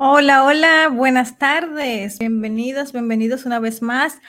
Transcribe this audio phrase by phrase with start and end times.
[0.00, 2.20] Hola, hola, buenas tardes.
[2.20, 4.20] Bienvenidos, bienvenidos una vez más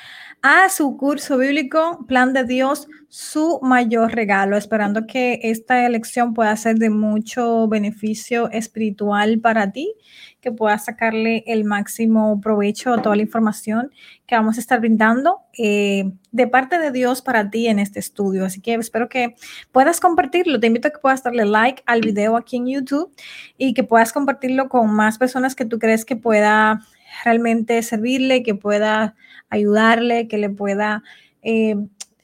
[0.41, 6.55] a su curso bíblico, Plan de Dios, su mayor regalo, esperando que esta elección pueda
[6.55, 9.93] ser de mucho beneficio espiritual para ti,
[10.41, 13.91] que puedas sacarle el máximo provecho a toda la información
[14.27, 18.45] que vamos a estar brindando eh, de parte de Dios para ti en este estudio.
[18.45, 19.35] Así que espero que
[19.71, 20.59] puedas compartirlo.
[20.59, 23.11] Te invito a que puedas darle like al video aquí en YouTube
[23.57, 26.81] y que puedas compartirlo con más personas que tú crees que pueda
[27.23, 29.15] realmente servirle, que pueda
[29.49, 31.03] ayudarle, que le pueda...
[31.41, 31.75] Eh,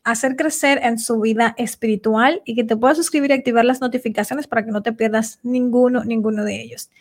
[0.05, 4.45] hacer crecer en su vida espiritual y que te puedas suscribir y activar las notificaciones
[4.47, 6.91] para que no te pierdas ninguno, ninguno de ellos.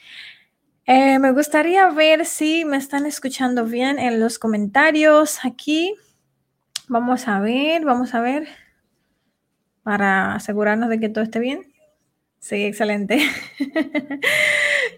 [0.87, 5.95] Eh, me gustaría ver si me están escuchando bien en los comentarios aquí.
[6.89, 8.49] Vamos a ver, vamos a ver
[9.83, 11.74] para asegurarnos de que todo esté bien.
[12.45, 13.27] Sí, excelente.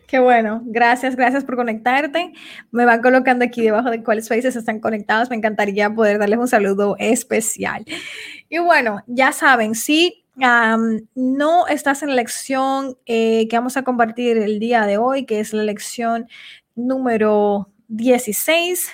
[0.08, 0.62] Qué bueno.
[0.64, 2.32] Gracias, gracias por conectarte.
[2.72, 5.30] Me van colocando aquí debajo de cuáles países están conectados.
[5.30, 7.84] Me encantaría poder darles un saludo especial.
[8.48, 10.24] Y bueno, ya saben, si
[11.14, 15.38] no estás en la lección eh, que vamos a compartir el día de hoy, que
[15.38, 16.26] es la lección
[16.74, 18.90] número 16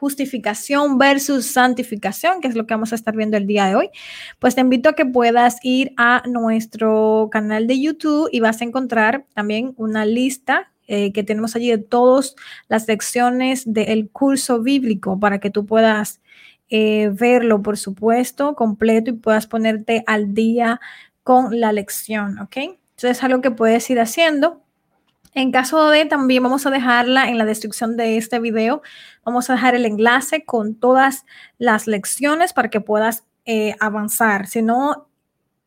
[0.00, 3.90] justificación versus santificación, que es lo que vamos a estar viendo el día de hoy,
[4.38, 8.64] pues te invito a que puedas ir a nuestro canal de YouTube y vas a
[8.64, 12.34] encontrar también una lista eh, que tenemos allí de todas
[12.68, 16.20] las lecciones del curso bíblico para que tú puedas
[16.70, 20.80] eh, verlo, por supuesto, completo y puedas ponerte al día
[21.22, 22.56] con la lección, ¿ok?
[22.56, 24.62] Entonces es algo que puedes ir haciendo.
[25.32, 28.82] En caso de, también vamos a dejarla en la descripción de este video.
[29.24, 31.24] Vamos a dejar el enlace con todas
[31.58, 34.48] las lecciones para que puedas eh, avanzar.
[34.48, 35.08] Si no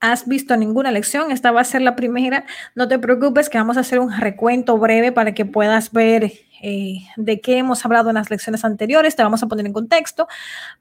[0.01, 2.45] has visto ninguna lección, esta va a ser la primera.
[2.75, 6.97] No te preocupes que vamos a hacer un recuento breve para que puedas ver eh,
[7.15, 9.15] de qué hemos hablado en las lecciones anteriores.
[9.15, 10.27] Te vamos a poner en contexto.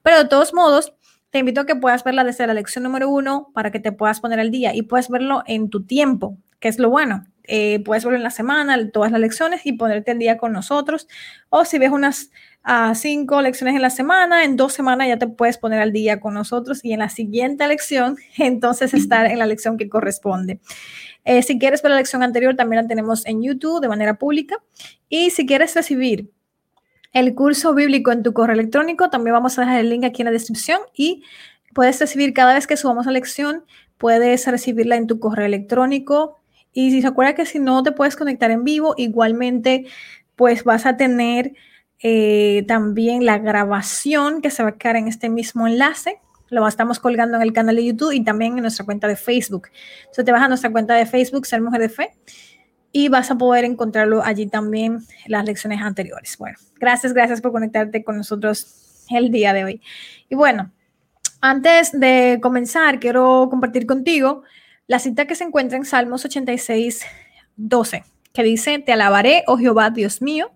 [0.01, 0.93] Pero de todos modos,
[1.29, 4.19] te invito a que puedas verla desde la lección número uno para que te puedas
[4.19, 7.25] poner al día y puedes verlo en tu tiempo, que es lo bueno.
[7.45, 11.07] Eh, puedes verlo en la semana, todas las lecciones y ponerte al día con nosotros.
[11.49, 12.31] O si ves unas
[12.65, 16.19] uh, cinco lecciones en la semana, en dos semanas ya te puedes poner al día
[16.19, 20.59] con nosotros y en la siguiente lección, entonces estar en la lección que corresponde.
[21.25, 24.57] Eh, si quieres ver la lección anterior, también la tenemos en YouTube de manera pública.
[25.09, 26.31] Y si quieres recibir
[27.13, 30.25] el curso bíblico en tu correo electrónico, también vamos a dejar el link aquí en
[30.25, 31.23] la descripción y
[31.73, 33.63] puedes recibir cada vez que subamos la lección,
[33.97, 36.42] puedes recibirla en tu correo electrónico
[36.73, 39.85] y si se acuerda que si no te puedes conectar en vivo, igualmente
[40.35, 41.53] pues vas a tener
[41.99, 46.19] eh, también la grabación que se va a quedar en este mismo enlace.
[46.49, 49.69] Lo estamos colgando en el canal de YouTube y también en nuestra cuenta de Facebook.
[49.99, 52.11] Entonces te vas a nuestra cuenta de Facebook, Ser Mujer de Fe,
[52.91, 56.37] y vas a poder encontrarlo allí también las lecciones anteriores.
[56.37, 59.81] Bueno, gracias, gracias por conectarte con nosotros el día de hoy.
[60.29, 60.71] Y bueno,
[61.41, 64.43] antes de comenzar, quiero compartir contigo
[64.87, 67.05] la cita que se encuentra en Salmos 86,
[67.55, 70.51] 12, que dice, te alabaré, oh Jehová, Dios mío,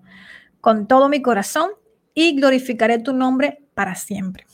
[0.60, 1.72] con todo mi corazón
[2.14, 4.46] y glorificaré tu nombre para siempre.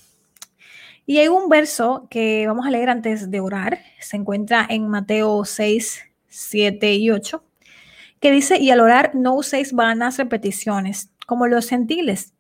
[1.05, 5.43] Y hay un verso que vamos a leer antes de orar, se encuentra en Mateo
[5.43, 7.43] 6, 7 y 8,
[8.19, 12.33] que dice, y al orar no uséis vanas repeticiones, como los gentiles,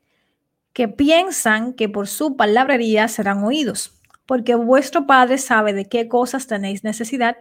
[0.71, 6.47] que piensan que por su palabrería serán oídos porque vuestro Padre sabe de qué cosas
[6.47, 7.37] tenéis necesidad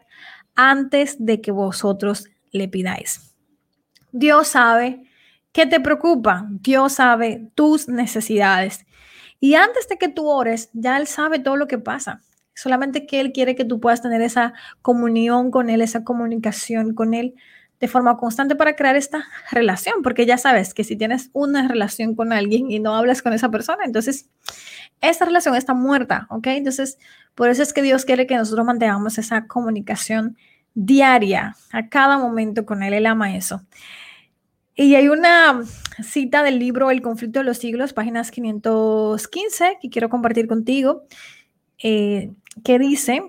[0.54, 3.34] antes de que vosotros le pidáis.
[4.12, 5.02] Dios sabe
[5.52, 8.84] qué te preocupa, Dios sabe tus necesidades.
[9.40, 12.20] Y antes de que tú ores, ya Él sabe todo lo que pasa.
[12.54, 14.52] Solamente que Él quiere que tú puedas tener esa
[14.82, 17.34] comunión con Él, esa comunicación con Él
[17.80, 22.14] de forma constante para crear esta relación, porque ya sabes que si tienes una relación
[22.14, 24.30] con alguien y no hablas con esa persona, entonces
[25.02, 26.46] esta relación está muerta, ¿ok?
[26.48, 26.98] Entonces,
[27.34, 30.36] por eso es que Dios quiere que nosotros mantengamos esa comunicación
[30.74, 33.62] diaria, a cada momento con Él, Él ama eso.
[34.74, 35.64] Y hay una
[36.02, 41.04] cita del libro El conflicto de los siglos, páginas 515, que quiero compartir contigo,
[41.82, 42.32] eh,
[42.64, 43.22] que dice,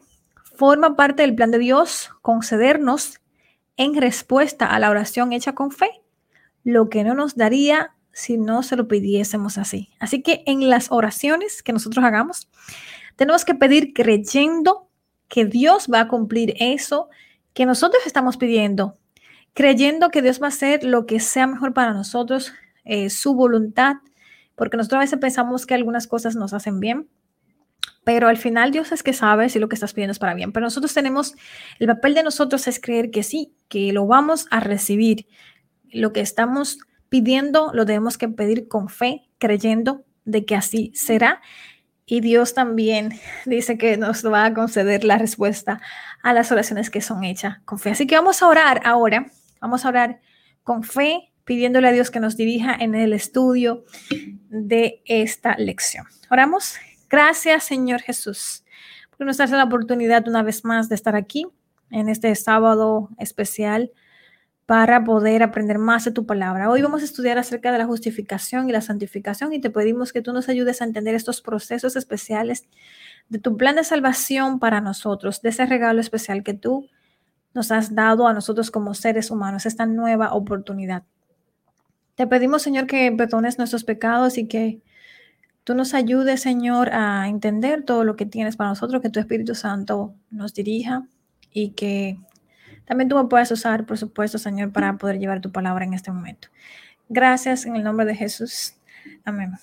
[0.56, 3.20] forma parte del plan de Dios concedernos
[3.76, 6.04] en respuesta a la oración hecha con fe
[6.64, 9.90] lo que no nos daría si no se lo pidiésemos así.
[10.00, 12.48] Así que en las oraciones que nosotros hagamos,
[13.16, 14.90] tenemos que pedir creyendo
[15.28, 17.10] que Dios va a cumplir eso
[17.54, 18.98] que nosotros estamos pidiendo,
[19.54, 22.54] creyendo que Dios va a hacer lo que sea mejor para nosotros,
[22.86, 23.96] eh, su voluntad,
[24.56, 27.10] porque nosotros a veces pensamos que algunas cosas nos hacen bien,
[28.04, 30.52] pero al final Dios es que sabe si lo que estás pidiendo es para bien.
[30.52, 31.36] Pero nosotros tenemos,
[31.80, 35.28] el papel de nosotros es creer que sí, que lo vamos a recibir,
[35.92, 36.80] lo que estamos
[37.14, 41.42] pidiendo, lo tenemos que pedir con fe, creyendo de que así será.
[42.08, 43.12] Y Dios también
[43.46, 45.80] dice que nos va a conceder la respuesta
[46.24, 47.92] a las oraciones que son hechas con fe.
[47.92, 49.28] Así que vamos a orar ahora,
[49.62, 50.22] vamos a orar
[50.64, 53.86] con fe, pidiéndole a Dios que nos dirija en el estudio
[54.50, 56.08] de esta lección.
[56.32, 56.78] Oramos.
[57.12, 58.64] Gracias, Señor Jesús,
[59.16, 61.46] por nos das la oportunidad una vez más de estar aquí
[61.92, 63.92] en este sábado especial
[64.66, 66.70] para poder aprender más de tu palabra.
[66.70, 70.22] Hoy vamos a estudiar acerca de la justificación y la santificación y te pedimos que
[70.22, 72.66] tú nos ayudes a entender estos procesos especiales
[73.30, 76.88] de tu plan de salvación para nosotros, de ese regalo especial que tú
[77.54, 81.04] nos has dado a nosotros como seres humanos, esta nueva oportunidad.
[82.16, 84.82] Te pedimos, Señor, que perdones nuestros pecados y que
[85.64, 89.56] tú nos ayudes, Señor, a entender todo lo que tienes para nosotros, que tu Espíritu
[89.56, 91.08] Santo nos dirija
[91.52, 92.18] y que
[92.86, 96.12] también tú me puedes usar, por supuesto, Señor, para poder llevar tu palabra en este
[96.12, 96.50] momento.
[97.10, 98.76] Gracias en el nombre de Jesús.
[99.26, 99.54] Amén.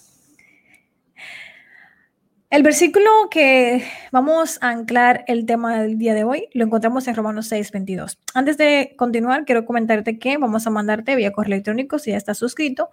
[2.51, 7.15] El versículo que vamos a anclar el tema del día de hoy lo encontramos en
[7.15, 8.19] Romanos 6, 22.
[8.35, 12.39] Antes de continuar, quiero comentarte que vamos a mandarte vía correo electrónico, si ya estás
[12.39, 12.91] suscrito,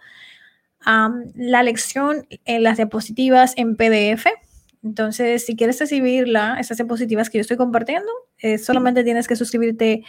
[0.86, 4.28] la lección en las diapositivas en PDF
[4.88, 10.04] entonces, si quieres recibirla, esas diapositivas que yo estoy compartiendo, eh, solamente tienes que suscribirte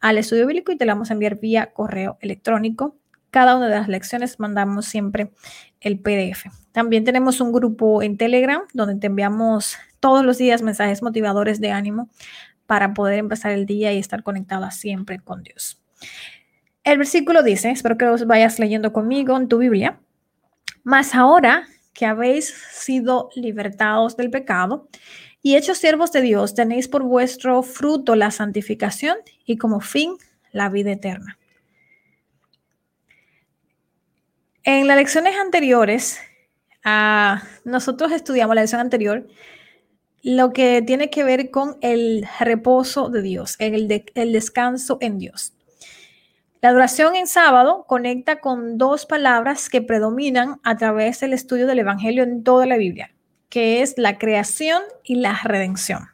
[0.00, 2.96] al estudio bíblico y te la vamos a enviar vía correo electrónico.
[3.30, 5.32] Cada una de las lecciones mandamos siempre
[5.80, 6.46] el PDF.
[6.70, 11.72] También tenemos un grupo en Telegram donde te enviamos todos los días mensajes motivadores de
[11.72, 12.08] ánimo
[12.66, 15.82] para poder empezar el día y estar conectada siempre con Dios.
[16.84, 19.98] El versículo dice, espero que los vayas leyendo conmigo en tu Biblia,
[20.84, 24.88] más ahora que habéis sido libertados del pecado
[25.40, 30.16] y hechos siervos de Dios, tenéis por vuestro fruto la santificación y como fin
[30.52, 31.38] la vida eterna.
[34.64, 36.18] En las lecciones anteriores,
[36.84, 39.26] uh, nosotros estudiamos la lección anterior
[40.24, 45.53] lo que tiene que ver con el reposo de Dios, el, el descanso en Dios.
[46.64, 51.80] La adoración en sábado conecta con dos palabras que predominan a través del estudio del
[51.80, 53.14] Evangelio en toda la Biblia,
[53.50, 56.08] que es la creación y la redención.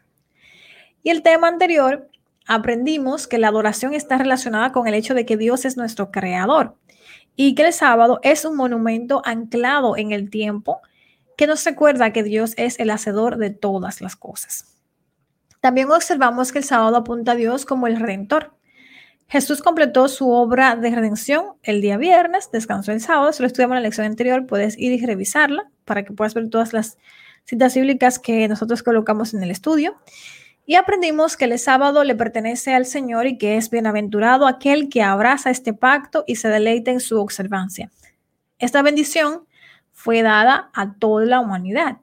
[1.05, 2.11] Y el tema anterior,
[2.49, 6.75] aprendimos que la adoración está relacionada con el hecho de que Dios es nuestro creador
[7.37, 10.81] y que el sábado es un monumento anclado en el tiempo
[11.37, 14.77] que nos recuerda que Dios es el hacedor de todas las cosas.
[15.61, 18.53] También observamos que el sábado apunta a Dios como el redentor
[19.31, 23.33] Jesús completó su obra de redención el día viernes, descansó el sábado.
[23.33, 26.51] Si lo estudiamos en la lección anterior, puedes ir y revisarla para que puedas ver
[26.51, 26.99] todas las
[27.45, 29.97] citas bíblicas que nosotros colocamos en el estudio.
[30.67, 35.01] Y aprendimos que el sábado le pertenece al Señor y que es bienaventurado aquel que
[35.01, 37.89] abraza este pacto y se deleita en su observancia.
[38.59, 39.47] Esta bendición
[39.93, 41.99] fue dada a toda la humanidad.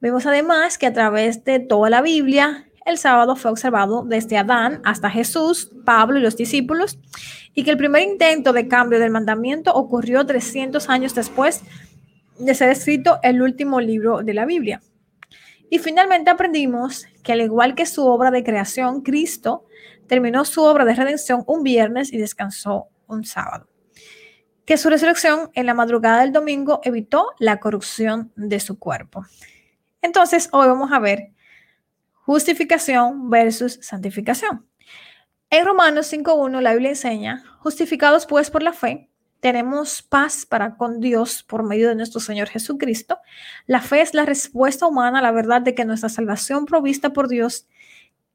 [0.00, 4.80] Vemos además que a través de toda la Biblia, el sábado fue observado desde Adán
[4.84, 6.98] hasta Jesús, Pablo y los discípulos,
[7.54, 11.62] y que el primer intento de cambio del mandamiento ocurrió 300 años después
[12.38, 14.80] de ser escrito el último libro de la Biblia.
[15.70, 19.66] Y finalmente aprendimos que al igual que su obra de creación, Cristo
[20.06, 23.68] terminó su obra de redención un viernes y descansó un sábado.
[24.64, 29.26] Que su resurrección en la madrugada del domingo evitó la corrupción de su cuerpo.
[30.00, 31.32] Entonces, hoy vamos a ver
[32.28, 34.66] Justificación versus santificación.
[35.48, 39.08] En Romanos 5.1 la Biblia enseña, justificados pues por la fe,
[39.40, 43.18] tenemos paz para con Dios por medio de nuestro Señor Jesucristo.
[43.64, 47.28] La fe es la respuesta humana a la verdad de que nuestra salvación provista por
[47.28, 47.66] Dios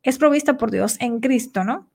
[0.01, 1.87] es provista por Dios en Cristo, ¿no?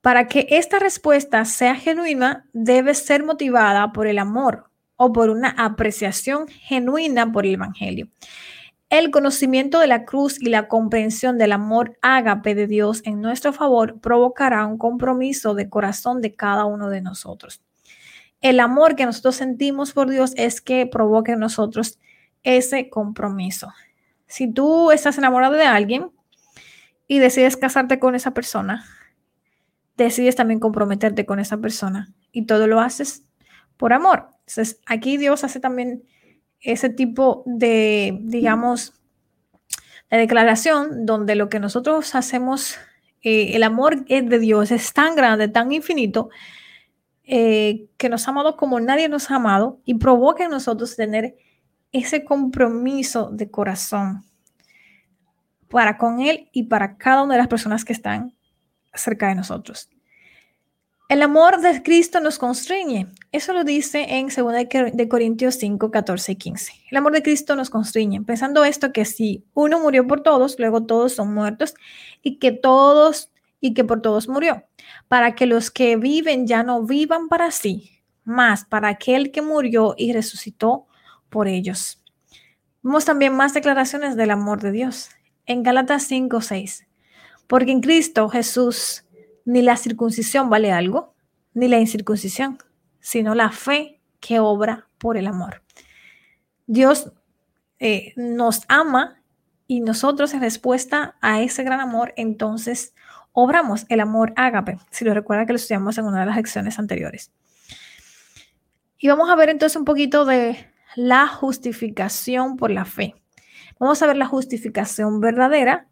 [0.00, 5.48] Para que esta respuesta sea genuina, debe ser motivada por el amor o por una
[5.58, 8.06] apreciación genuina por el Evangelio.
[8.90, 13.52] El conocimiento de la cruz y la comprensión del amor ágape de Dios en nuestro
[13.52, 17.62] favor provocará un compromiso de corazón de cada uno de nosotros.
[18.40, 21.98] El amor que nosotros sentimos por Dios es que provoque en nosotros
[22.42, 23.72] ese compromiso.
[24.26, 26.10] Si tú estás enamorado de alguien
[27.08, 28.84] y decides casarte con esa persona,
[29.96, 33.24] decides también comprometerte con esa persona y todo lo haces
[33.76, 34.28] por amor.
[34.40, 36.04] Entonces, aquí Dios hace también
[36.64, 38.94] ese tipo de, digamos,
[40.10, 42.76] de declaración donde lo que nosotros hacemos,
[43.22, 46.30] eh, el amor de Dios es tan grande, tan infinito,
[47.24, 51.36] eh, que nos ha amado como nadie nos ha amado y provoca en nosotros tener
[51.92, 54.24] ese compromiso de corazón
[55.68, 58.34] para con Él y para cada una de las personas que están
[58.92, 59.88] cerca de nosotros.
[61.08, 63.08] El amor de Cristo nos constriñe.
[63.34, 66.72] Eso lo dice en 2 de Corintios 5, 14 y 15.
[66.88, 70.84] El amor de Cristo nos constriñe, pensando esto que si uno murió por todos, luego
[70.84, 71.74] todos son muertos
[72.22, 74.62] y que todos y que por todos murió,
[75.08, 79.96] para que los que viven ya no vivan para sí, más para aquel que murió
[79.98, 80.86] y resucitó
[81.28, 82.00] por ellos.
[82.84, 85.08] Vemos también más declaraciones del amor de Dios
[85.46, 86.86] en Gálatas 5, 6.
[87.48, 89.04] Porque en Cristo Jesús
[89.44, 91.16] ni la circuncisión vale algo,
[91.52, 92.58] ni la incircuncisión,
[93.04, 95.62] sino la fe que obra por el amor.
[96.66, 97.12] Dios
[97.78, 99.20] eh, nos ama
[99.66, 102.94] y nosotros en respuesta a ese gran amor, entonces
[103.32, 106.78] obramos el amor ágape, si lo recuerda que lo estudiamos en una de las lecciones
[106.78, 107.30] anteriores.
[108.98, 113.14] Y vamos a ver entonces un poquito de la justificación por la fe.
[113.78, 115.88] Vamos a ver la justificación verdadera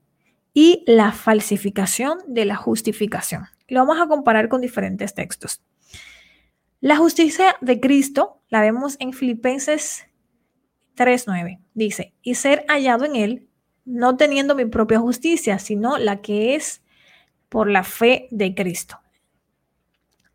[0.54, 3.48] y la falsificación de la justificación.
[3.68, 5.60] Lo vamos a comparar con diferentes textos.
[6.82, 10.04] La justicia de Cristo la vemos en Filipenses
[10.96, 11.60] 3:9.
[11.74, 13.48] Dice, y ser hallado en él,
[13.84, 16.82] no teniendo mi propia justicia, sino la que es
[17.48, 19.00] por la fe de Cristo.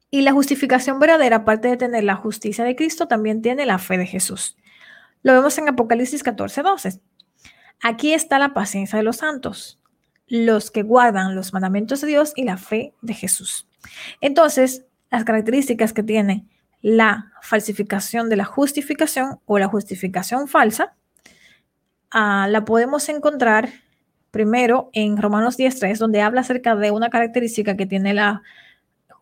[0.10, 3.98] Y la justificación verdadera, aparte de tener la justicia de Cristo, también tiene la fe
[3.98, 4.56] de Jesús.
[5.24, 7.02] Lo vemos en Apocalipsis 14:12.
[7.82, 9.82] Aquí está la paciencia de los santos,
[10.28, 13.68] los que guardan los mandamientos de Dios y la fe de Jesús.
[14.22, 16.46] Entonces, las características que tiene
[16.82, 20.96] la falsificación de la justificación o la justificación falsa,
[22.12, 23.70] ah, la podemos encontrar
[24.32, 28.44] primero en Romanos 10.3, donde habla acerca de una característica que tiene la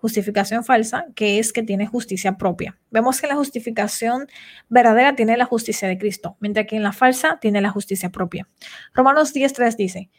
[0.06, 2.78] justificación falsa, que es que tiene justicia propia.
[2.92, 4.28] Vemos que la justificación
[4.70, 8.48] verdadera tiene la justicia de Cristo, mientras que en la falsa tiene la justicia propia.
[8.94, 10.10] Romanos 10.3 dice,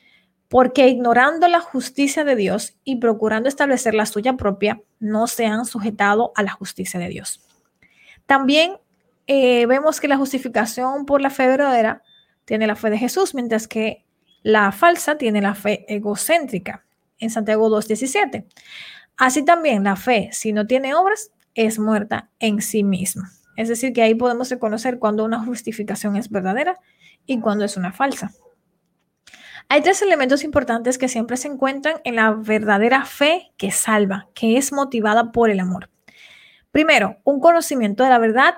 [0.49, 5.65] porque ignorando la justicia de Dios y procurando establecer la suya propia, no se han
[5.65, 7.41] sujetado a la justicia de Dios.
[8.27, 8.79] También
[9.27, 12.03] eh, vemos que la justificación por la fe verdadera
[12.45, 14.05] tiene la fe de Jesús, mientras que
[14.43, 16.87] la falsa tiene la fe egocéntrica
[17.19, 18.47] en Santiago 2.17.
[19.17, 23.33] Así también la fe, si no tiene obras, es muerta en sí misma.
[23.57, 26.79] Es decir, que ahí podemos reconocer cuando una justificación es verdadera
[27.25, 28.31] y cuando es una falsa.
[29.69, 34.57] Hay tres elementos importantes que siempre se encuentran en la verdadera fe que salva, que
[34.59, 35.91] es motivada por el amor.
[36.71, 38.55] Primero, un conocimiento de la verdad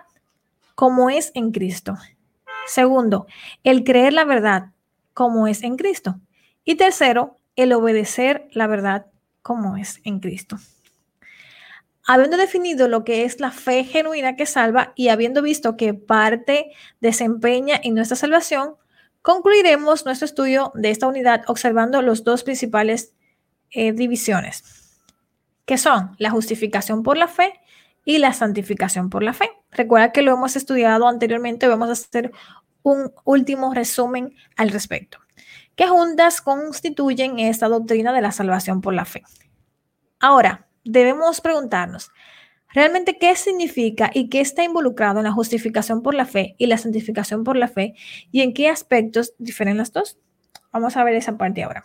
[0.74, 1.96] como es en Cristo.
[2.66, 3.26] Segundo,
[3.64, 4.72] el creer la verdad
[5.14, 6.20] como es en Cristo.
[6.64, 9.06] Y tercero, el obedecer la verdad
[9.40, 10.58] como es en Cristo.
[12.06, 16.70] Habiendo definido lo que es la fe genuina que salva y habiendo visto que parte
[17.00, 18.74] desempeña en nuestra salvación,
[19.28, 23.12] Concluiremos nuestro estudio de esta unidad observando los dos principales
[23.68, 24.98] eh, divisiones,
[25.66, 27.60] que son la justificación por la fe
[28.06, 29.50] y la santificación por la fe.
[29.70, 32.32] Recuerda que lo hemos estudiado anteriormente, vamos a hacer
[32.82, 35.18] un último resumen al respecto,
[35.76, 39.24] que juntas constituyen esta doctrina de la salvación por la fe.
[40.20, 42.10] Ahora, debemos preguntarnos,
[42.70, 46.76] Realmente, ¿qué significa y qué está involucrado en la justificación por la fe y la
[46.76, 47.94] santificación por la fe?
[48.30, 50.18] ¿Y en qué aspectos difieren las dos?
[50.72, 51.82] Vamos a ver esa parte ahora.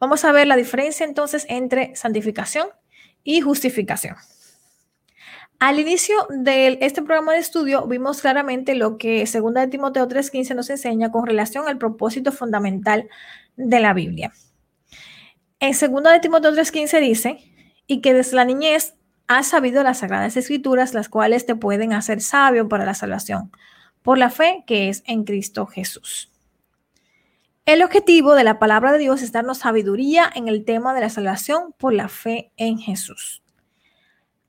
[0.00, 2.68] Vamos a ver la diferencia entonces entre santificación
[3.22, 4.16] y justificación.
[5.58, 10.54] Al inicio de este programa de estudio vimos claramente lo que 2 de Timoteo 3:15
[10.54, 13.08] nos enseña con relación al propósito fundamental
[13.56, 14.32] de la Biblia.
[15.58, 17.38] En 2 de Timoteo 3:15 dice,
[17.88, 18.94] y que desde la niñez
[19.26, 23.50] has sabido las sagradas escrituras, las cuales te pueden hacer sabio para la salvación,
[24.02, 26.30] por la fe que es en Cristo Jesús.
[27.66, 31.10] El objetivo de la palabra de Dios es darnos sabiduría en el tema de la
[31.10, 33.42] salvación por la fe en Jesús.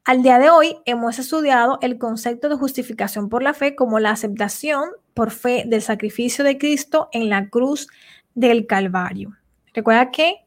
[0.05, 4.11] Al día de hoy hemos estudiado el concepto de justificación por la fe como la
[4.11, 7.89] aceptación por fe del sacrificio de Cristo en la cruz
[8.33, 9.35] del Calvario.
[9.73, 10.45] Recuerda que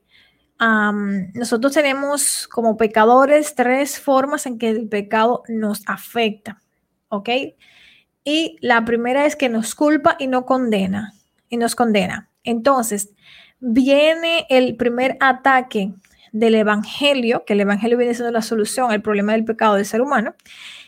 [1.35, 6.63] nosotros tenemos como pecadores tres formas en que el pecado nos afecta,
[7.09, 7.29] ¿ok?
[8.25, 11.15] Y la primera es que nos culpa y no condena,
[11.49, 12.31] y nos condena.
[12.45, 13.11] Entonces,
[13.59, 15.93] viene el primer ataque
[16.33, 20.01] del Evangelio, que el Evangelio viene siendo la solución al problema del pecado del ser
[20.01, 20.35] humano.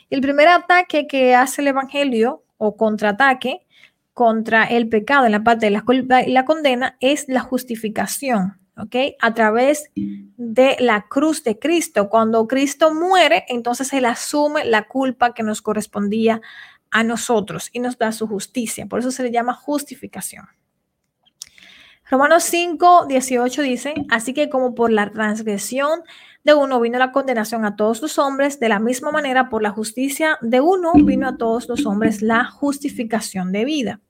[0.09, 3.67] El primer ataque que hace el Evangelio o contraataque
[4.13, 8.64] contra el pecado en la parte de la culpa y la condena es la justificación.
[8.77, 8.97] ¿Ok?
[9.21, 12.09] A través de la cruz de Cristo.
[12.09, 16.41] Cuando Cristo muere, entonces Él asume la culpa que nos correspondía
[16.91, 18.87] a nosotros y nos da su justicia.
[18.87, 20.47] Por eso se le llama justificación.
[22.11, 26.03] Romanos 5, 18 dice, así que como por la transgresión
[26.45, 29.71] de uno vino la condenación a todos los hombres, de la misma manera por la
[29.71, 34.01] justicia de uno vino a todos los hombres la justificación de vida.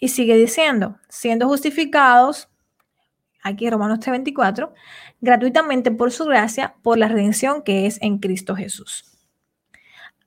[0.00, 2.48] Y sigue diciendo, siendo justificados,
[3.46, 4.72] aquí Romanos 3:24,
[5.20, 9.04] gratuitamente por su gracia, por la redención que es en Cristo Jesús.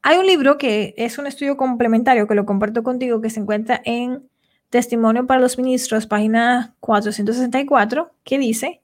[0.01, 3.81] Hay un libro que es un estudio complementario que lo comparto contigo que se encuentra
[3.83, 4.29] en
[4.69, 8.81] Testimonio para los Ministros, página 464, que dice,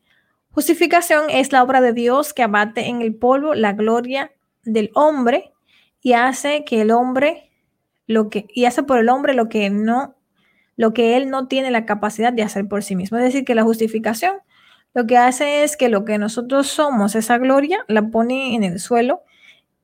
[0.52, 4.32] justificación es la obra de Dios que abate en el polvo la gloria
[4.64, 5.54] del hombre
[6.02, 7.52] y hace que el hombre
[8.08, 10.16] lo que y hace por el hombre lo que no
[10.78, 13.18] lo que él no tiene la capacidad de hacer por sí mismo.
[13.18, 14.34] Es decir, que la justificación
[14.96, 18.80] lo que hace es que lo que nosotros somos, esa gloria, la pone en el
[18.80, 19.24] suelo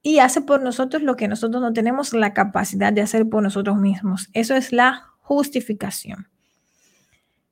[0.02, 3.78] y hace por nosotros lo que nosotros no tenemos la capacidad de hacer por nosotros
[3.78, 4.30] mismos.
[4.34, 6.30] Eso es la justificación.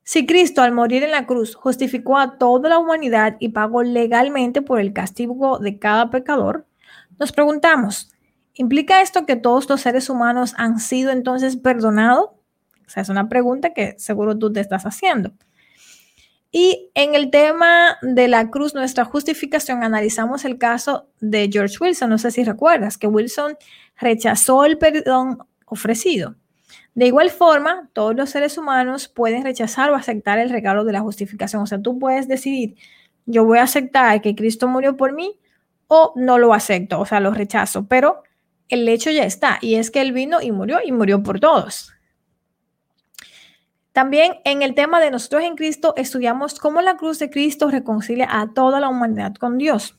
[0.03, 4.61] Si Cristo al morir en la cruz justificó a toda la humanidad y pagó legalmente
[4.61, 6.65] por el castigo de cada pecador,
[7.19, 8.09] nos preguntamos,
[8.53, 12.29] ¿implica esto que todos los seres humanos han sido entonces perdonados?
[12.89, 15.31] O sea, es una pregunta que seguro tú te estás haciendo.
[16.51, 22.09] Y en el tema de la cruz, nuestra justificación, analizamos el caso de George Wilson.
[22.09, 23.57] No sé si recuerdas que Wilson
[23.95, 26.35] rechazó el perdón ofrecido.
[26.95, 31.01] De igual forma, todos los seres humanos pueden rechazar o aceptar el regalo de la
[31.01, 31.61] justificación.
[31.61, 32.75] O sea, tú puedes decidir,
[33.27, 35.39] yo voy a aceptar que Cristo murió por mí
[35.85, 37.85] o no lo acepto, o sea, lo rechazo.
[37.87, 38.23] Pero
[38.69, 41.93] el hecho ya está, y es que Él vino y murió y murió por todos.
[43.91, 48.27] También en el tema de nosotros en Cristo estudiamos cómo la cruz de Cristo reconcilia
[48.29, 49.97] a toda la humanidad con Dios.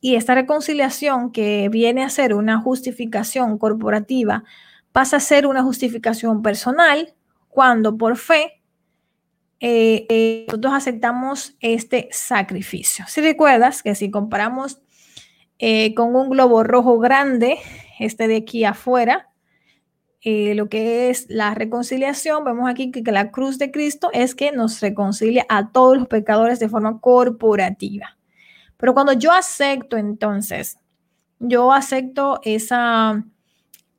[0.00, 4.44] Y esta reconciliación que viene a ser una justificación corporativa
[4.92, 7.14] pasa a ser una justificación personal
[7.48, 8.62] cuando por fe
[9.60, 13.04] eh, eh, nosotros aceptamos este sacrificio.
[13.06, 14.80] Si recuerdas que si comparamos
[15.60, 17.58] eh, con un globo rojo grande,
[18.00, 19.31] este de aquí afuera,
[20.24, 24.52] lo que es la reconciliación, vemos aquí que, que, la cruz de Cristo es que
[24.52, 28.16] nos reconcilia a todos los pecadores de forma corporativa.
[28.76, 30.78] Pero cuando yo acepto entonces,
[31.40, 33.24] yo acepto esa,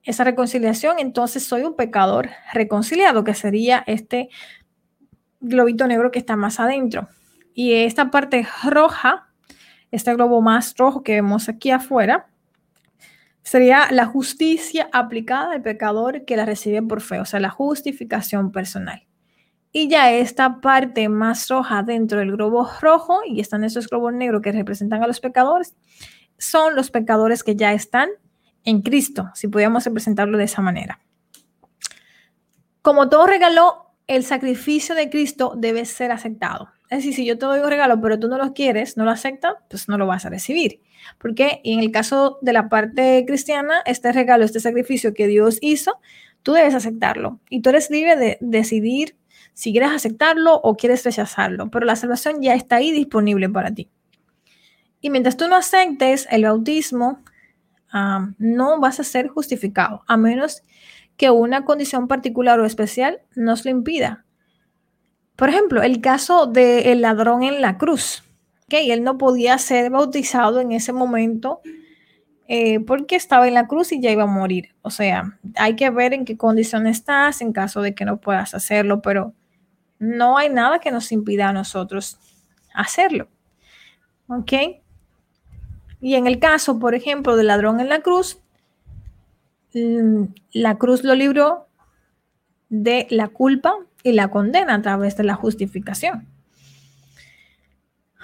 [0.03, 4.29] esa reconciliación, entonces soy un pecador reconciliado, que sería este
[5.41, 7.09] globito negro que está más adentro.
[7.53, 9.27] Y esta parte roja,
[9.91, 12.27] este globo más rojo que vemos aquí afuera,
[13.43, 18.51] sería la justicia aplicada al pecador que la recibe por fe, o sea, la justificación
[18.51, 19.05] personal.
[19.71, 24.41] Y ya esta parte más roja dentro del globo rojo, y están esos globos negros
[24.41, 25.75] que representan a los pecadores,
[26.37, 28.09] son los pecadores que ya están
[28.63, 30.99] en Cristo, si pudiéramos representarlo de esa manera.
[32.81, 36.69] Como todo regalo, el sacrificio de Cristo debe ser aceptado.
[36.93, 39.09] Es decir, si yo te doy un regalo, pero tú no lo quieres, no lo
[39.09, 40.79] aceptas, pues no lo vas a recibir.
[41.17, 45.99] Porque en el caso de la parte cristiana, este regalo, este sacrificio que Dios hizo,
[46.43, 47.39] tú debes aceptarlo.
[47.49, 49.17] Y tú eres libre de decidir
[49.53, 51.71] si quieres aceptarlo o quieres rechazarlo.
[51.71, 53.89] Pero la salvación ya está ahí disponible para ti.
[55.01, 57.23] Y mientras tú no aceptes el bautismo,
[58.37, 60.61] no vas a ser justificado, a menos
[61.17, 64.25] que una condición particular o especial nos lo impida.
[65.43, 68.23] Por ejemplo, el caso del ladrón en la cruz,
[68.69, 71.59] que él no podía ser bautizado en ese momento
[72.47, 74.73] eh, porque estaba en la cruz y ya iba a morir.
[74.83, 78.53] O sea, hay que ver en qué condición estás en caso de que no puedas
[78.53, 79.33] hacerlo, pero
[79.99, 82.19] no hay nada que nos impida a nosotros
[82.73, 83.27] hacerlo.
[84.29, 84.53] ¿Ok?
[85.99, 88.39] Y en el caso, por ejemplo, del ladrón en la cruz,
[89.73, 91.67] mm, la cruz lo libró
[92.69, 96.27] de la culpa y la condena a través de la justificación.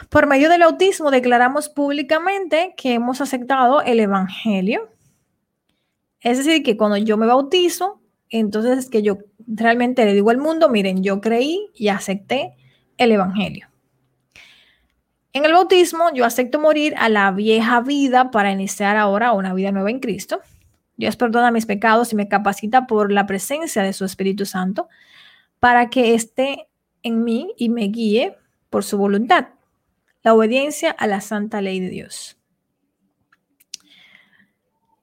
[0.09, 4.89] Por medio del autismo declaramos públicamente que hemos aceptado el Evangelio.
[6.21, 10.37] Es decir, que cuando yo me bautizo, entonces es que yo realmente le digo al
[10.37, 12.55] mundo, miren, yo creí y acepté
[12.97, 13.67] el Evangelio.
[15.31, 19.71] En el bautismo yo acepto morir a la vieja vida para iniciar ahora una vida
[19.71, 20.41] nueva en Cristo.
[20.97, 24.89] Dios perdona mis pecados y me capacita por la presencia de su Espíritu Santo
[25.59, 26.67] para que esté
[27.03, 28.37] en mí y me guíe
[28.69, 29.49] por su voluntad.
[30.21, 32.37] La obediencia a la santa ley de Dios.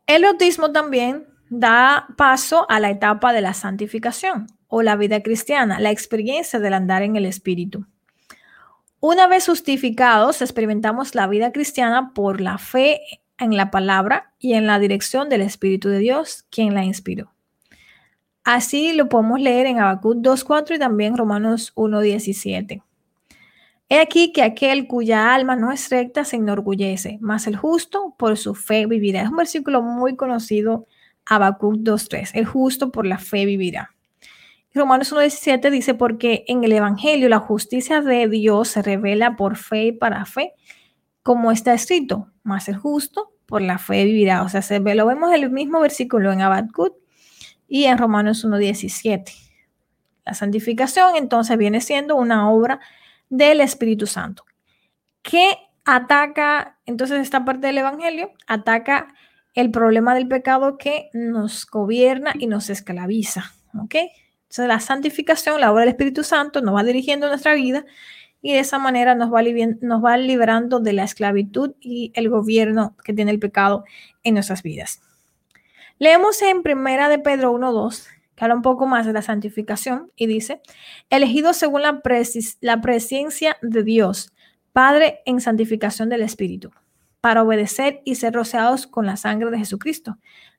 [0.06, 5.80] El bautismo también da paso a la etapa de la santificación o la vida cristiana,
[5.80, 7.86] la experiencia del andar en el Espíritu.
[9.00, 13.00] Una vez justificados, experimentamos la vida cristiana por la fe
[13.38, 17.35] en la palabra y en la dirección del Espíritu de Dios, quien la inspiró.
[18.46, 22.80] Así lo podemos leer en Habacuc 2.4 y también Romanos 1.17.
[23.88, 28.36] He aquí que aquel cuya alma no es recta se enorgullece, mas el justo por
[28.36, 29.22] su fe vivirá.
[29.22, 30.86] Es un versículo muy conocido,
[31.24, 32.30] Habacuc 2.3.
[32.34, 33.96] El justo por la fe vivirá.
[34.72, 39.86] Romanos 1.17 dice, porque en el Evangelio la justicia de Dios se revela por fe
[39.86, 40.52] y para fe,
[41.24, 44.44] como está escrito, mas el justo por la fe vivirá.
[44.44, 46.94] O sea, lo vemos en el mismo versículo en Habacuc
[47.68, 49.32] y en Romanos 1.17.
[50.24, 52.80] La santificación entonces viene siendo una obra
[53.28, 54.44] del Espíritu Santo.
[55.22, 58.32] ¿Qué ataca entonces esta parte del Evangelio?
[58.46, 59.14] Ataca
[59.54, 63.52] el problema del pecado que nos gobierna y nos esclaviza.
[63.80, 63.94] ¿Ok?
[64.42, 67.84] Entonces la santificación, la obra del Espíritu Santo, nos va dirigiendo nuestra vida
[68.42, 69.42] y de esa manera nos va,
[69.80, 73.84] nos va liberando de la esclavitud y el gobierno que tiene el pecado
[74.22, 75.00] en nuestras vidas.
[75.98, 80.26] Leemos en Primera de Pedro 1.2, que habla un poco más de la santificación, y
[80.26, 80.60] dice,
[81.08, 82.02] elegido según la,
[82.60, 84.30] la presencia de Dios,
[84.74, 86.70] Padre en santificación del Espíritu,
[87.22, 90.18] para obedecer y ser rociados con la sangre de Jesucristo.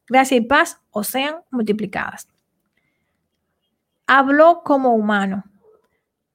[0.10, 2.28] Gracia y paz os sean multiplicadas.
[4.08, 5.44] Habló como humano.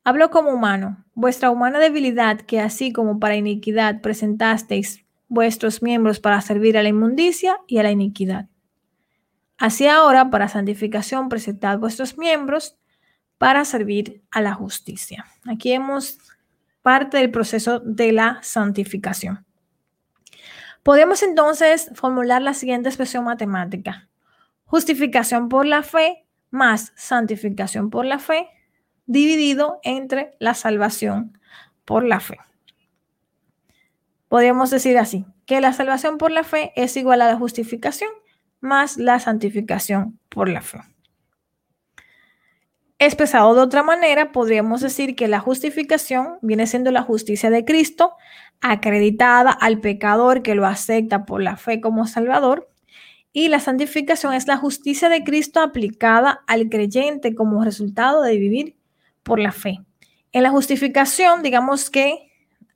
[0.04, 1.04] Habló como humano.
[1.14, 6.90] Vuestra humana debilidad, que así como para iniquidad presentasteis vuestros miembros para servir a la
[6.90, 8.46] inmundicia y a la iniquidad
[9.62, 12.76] Así ahora, para santificación, presentad vuestros miembros
[13.38, 15.24] para servir a la justicia.
[15.48, 16.18] Aquí vemos
[16.82, 19.46] parte del proceso de la santificación.
[20.82, 24.08] Podemos entonces formular la siguiente expresión matemática.
[24.64, 28.48] Justificación por la fe más santificación por la fe
[29.06, 31.38] dividido entre la salvación
[31.84, 32.40] por la fe.
[34.26, 38.10] Podríamos decir así, que la salvación por la fe es igual a la justificación
[38.62, 40.78] más la santificación por la fe.
[42.98, 48.14] Expresado de otra manera, podríamos decir que la justificación viene siendo la justicia de Cristo,
[48.60, 52.70] acreditada al pecador que lo acepta por la fe como Salvador,
[53.32, 58.76] y la santificación es la justicia de Cristo aplicada al creyente como resultado de vivir
[59.24, 59.80] por la fe.
[60.30, 62.30] En la justificación, digamos que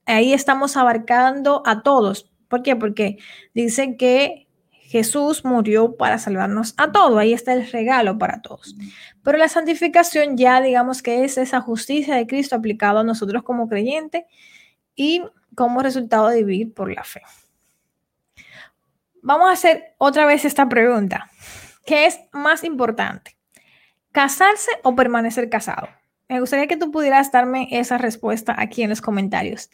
[0.07, 2.33] ahí estamos abarcando a todos.
[2.49, 2.75] ¿Por qué?
[2.75, 3.19] Porque
[3.55, 4.46] dice que
[4.87, 7.19] Jesús murió para salvarnos a todos.
[7.19, 8.77] Ahí está el regalo para todos.
[9.23, 13.69] Pero la santificación ya digamos que es esa justicia de Cristo aplicada a nosotros como
[13.69, 14.25] creyentes
[14.95, 15.23] y
[15.57, 17.23] como resultado de vivir por la fe.
[19.23, 21.31] Vamos a hacer otra vez esta pregunta.
[21.85, 23.37] ¿Qué es más importante?
[24.13, 25.89] ¿Casarse o permanecer casado?
[26.29, 29.71] Me gustaría que tú pudieras darme esa respuesta aquí en los comentarios.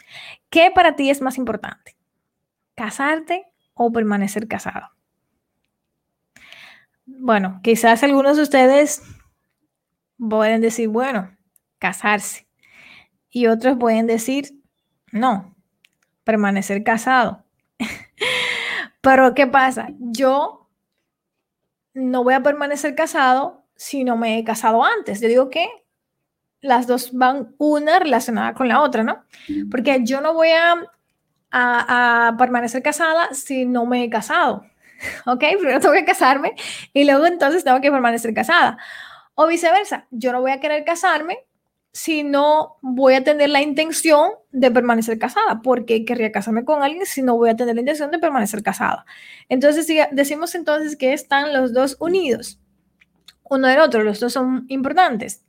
[0.48, 1.96] ¿Qué para ti es más importante?
[2.74, 4.88] ¿Casarte o permanecer casado?
[7.06, 9.02] Bueno, quizás algunos de ustedes
[10.18, 11.36] pueden decir, bueno,
[11.78, 12.46] casarse.
[13.30, 14.52] Y otros pueden decir,
[15.10, 15.56] no,
[16.24, 17.44] permanecer casado.
[19.00, 19.88] Pero ¿qué pasa?
[19.98, 20.68] Yo
[21.94, 25.20] no voy a permanecer casado si no me he casado antes.
[25.20, 25.68] Yo digo que
[26.60, 29.24] las dos van una relacionada con la otra, ¿no?
[29.70, 30.74] Porque yo no voy a,
[31.50, 34.64] a, a permanecer casada si no me he casado.
[35.26, 35.44] ¿Ok?
[35.58, 36.54] Primero tengo que casarme
[36.92, 38.78] y luego entonces tengo que permanecer casada.
[39.34, 41.38] O viceversa, yo no voy a querer casarme
[41.92, 45.60] si no voy a tener la intención de permanecer casada.
[45.62, 49.04] porque querría casarme con alguien si no voy a tener la intención de permanecer casada?
[49.48, 52.58] Entonces decimos entonces que están los dos unidos,
[53.44, 55.44] uno del otro, los dos son importantes.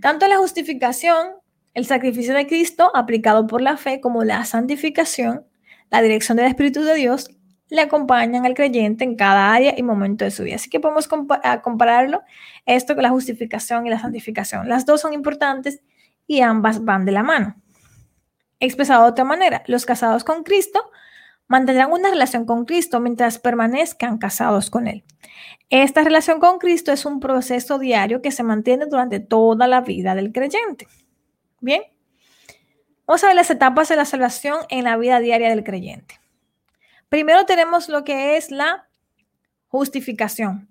[0.00, 1.28] Tanto la justificación,
[1.72, 5.46] el sacrificio de Cristo aplicado por la fe, como la santificación,
[5.90, 7.30] la dirección del Espíritu de Dios,
[7.74, 10.56] le acompañan al creyente en cada área y momento de su vida.
[10.56, 12.22] Así que podemos compararlo
[12.66, 14.68] esto con la justificación y la santificación.
[14.68, 15.82] Las dos son importantes
[16.26, 17.56] y ambas van de la mano.
[18.60, 20.90] Expresado de otra manera, los casados con Cristo
[21.46, 25.04] mantendrán una relación con Cristo mientras permanezcan casados con Él.
[25.68, 30.14] Esta relación con Cristo es un proceso diario que se mantiene durante toda la vida
[30.14, 30.86] del creyente.
[31.60, 31.82] Bien,
[33.06, 36.20] vamos a ver las etapas de la salvación en la vida diaria del creyente.
[37.14, 38.88] Primero tenemos lo que es la
[39.68, 40.68] justificación.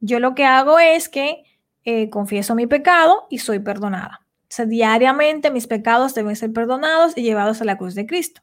[0.00, 1.44] Yo lo que hago es que
[1.84, 4.26] eh, confieso mi pecado y soy perdonada.
[4.58, 8.42] O diariamente mis pecados deben ser perdonados y llevados a la cruz de Cristo.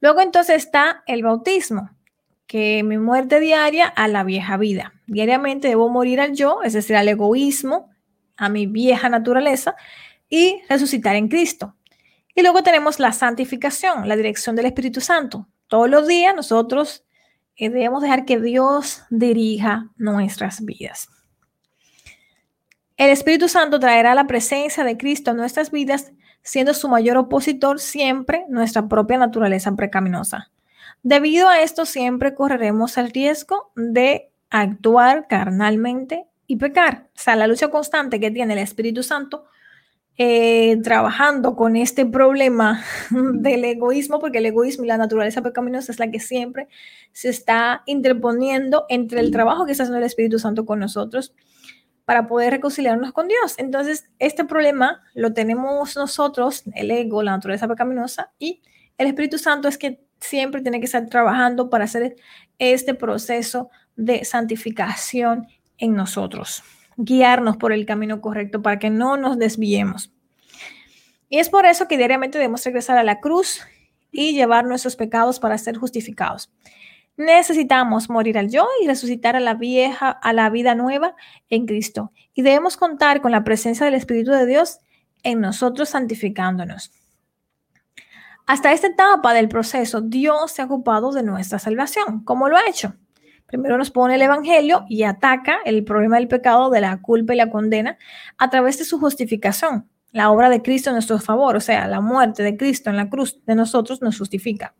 [0.00, 1.90] Luego entonces está el bautismo,
[2.46, 4.94] que mi muerte diaria a la vieja vida.
[5.06, 7.90] Diariamente debo morir al yo, es decir, al egoísmo,
[8.38, 9.76] a mi vieja naturaleza
[10.30, 11.76] y resucitar en Cristo.
[12.34, 17.04] Y luego tenemos la santificación, la dirección del Espíritu Santo, todos los días nosotros
[17.54, 21.08] eh, debemos dejar que Dios dirija nuestras vidas.
[22.96, 26.10] El Espíritu Santo traerá la presencia de Cristo en nuestras vidas,
[26.42, 30.50] siendo su mayor opositor siempre nuestra propia naturaleza precaminosa.
[31.04, 37.06] Debido a esto, siempre correremos el riesgo de actuar carnalmente y pecar.
[37.14, 39.44] O sea, la lucha constante que tiene el Espíritu Santo
[40.16, 45.98] eh, trabajando con este problema del egoísmo, porque el egoísmo y la naturaleza pecaminosa es
[45.98, 46.68] la que siempre
[47.12, 51.34] se está interponiendo entre el trabajo que está haciendo el Espíritu Santo con nosotros
[52.04, 53.54] para poder reconciliarnos con Dios.
[53.56, 58.62] Entonces, este problema lo tenemos nosotros, el ego, la naturaleza pecaminosa, y
[58.98, 62.16] el Espíritu Santo es que siempre tiene que estar trabajando para hacer
[62.58, 65.46] este proceso de santificación
[65.78, 66.62] en nosotros
[67.04, 70.12] guiarnos por el camino correcto para que no nos desviemos.
[71.28, 73.60] Y es por eso que diariamente debemos regresar a la cruz
[74.10, 76.50] y llevar nuestros pecados para ser justificados.
[77.16, 81.14] Necesitamos morir al yo y resucitar a la vieja, a la vida nueva
[81.48, 82.12] en Cristo.
[82.34, 84.78] Y debemos contar con la presencia del Espíritu de Dios
[85.22, 86.92] en nosotros santificándonos.
[88.46, 92.24] Hasta esta etapa del proceso, Dios se ha ocupado de nuestra salvación.
[92.24, 92.94] ¿Cómo lo ha hecho?
[93.50, 97.36] Primero nos pone el Evangelio y ataca el problema del pecado, de la culpa y
[97.36, 97.98] la condena
[98.38, 99.88] a través de su justificación.
[100.12, 103.10] La obra de Cristo en nuestro favor, o sea, la muerte de Cristo en la
[103.10, 104.76] cruz de nosotros nos justifica.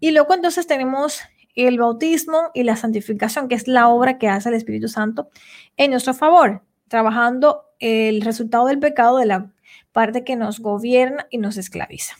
[0.00, 1.22] Y luego entonces tenemos
[1.54, 5.30] el bautismo y la santificación, que es la obra que hace el Espíritu Santo
[5.78, 9.50] en nuestro favor, trabajando el resultado del pecado de la
[9.92, 12.16] parte que nos gobierna y nos esclaviza.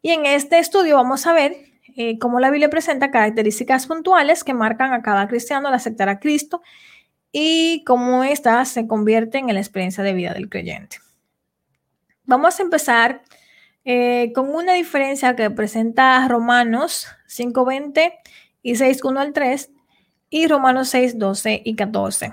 [0.00, 4.54] Y en este estudio vamos a ver eh, como la Biblia presenta características puntuales que
[4.54, 6.60] marcan a cada cristiano al aceptar a Cristo
[7.30, 10.98] y cómo ésta se convierte en la experiencia de vida del creyente.
[12.24, 13.22] Vamos a empezar
[13.84, 18.12] eh, con una diferencia que presenta Romanos 5.20
[18.62, 19.70] y 6.1 al 3
[20.30, 22.32] y Romanos 6, 12 y 14.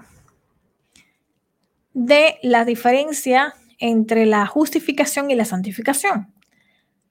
[1.94, 6.34] De la diferencia entre la justificación y la santificación.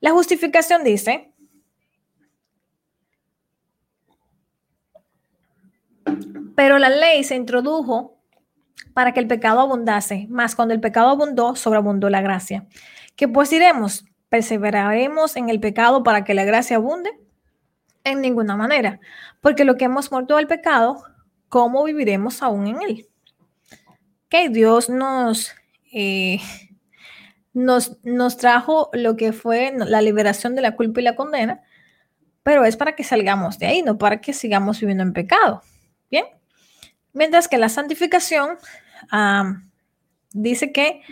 [0.01, 1.30] La justificación dice,
[6.61, 8.19] Pero la ley se introdujo
[8.93, 12.67] para que el pecado abundase, más cuando el pecado abundó, sobreabundó la gracia.
[13.17, 14.05] ¿Qué pues diremos?
[14.29, 17.19] ¿Perseveraremos en el pecado para que la gracia abunde?
[18.05, 19.01] En ninguna manera,
[19.41, 21.03] porque lo que hemos muerto al pecado,
[21.49, 23.09] ¿cómo viviremos aún en él?
[24.29, 25.55] Que Dios nos,
[25.95, 26.41] eh,
[27.55, 31.63] nos, nos trajo lo que fue la liberación de la culpa y la condena,
[32.43, 35.63] pero es para que salgamos de ahí, no para que sigamos viviendo en pecado.
[36.11, 36.27] Bien.
[37.13, 38.59] Mientras que la santificación
[40.33, 41.03] dice que,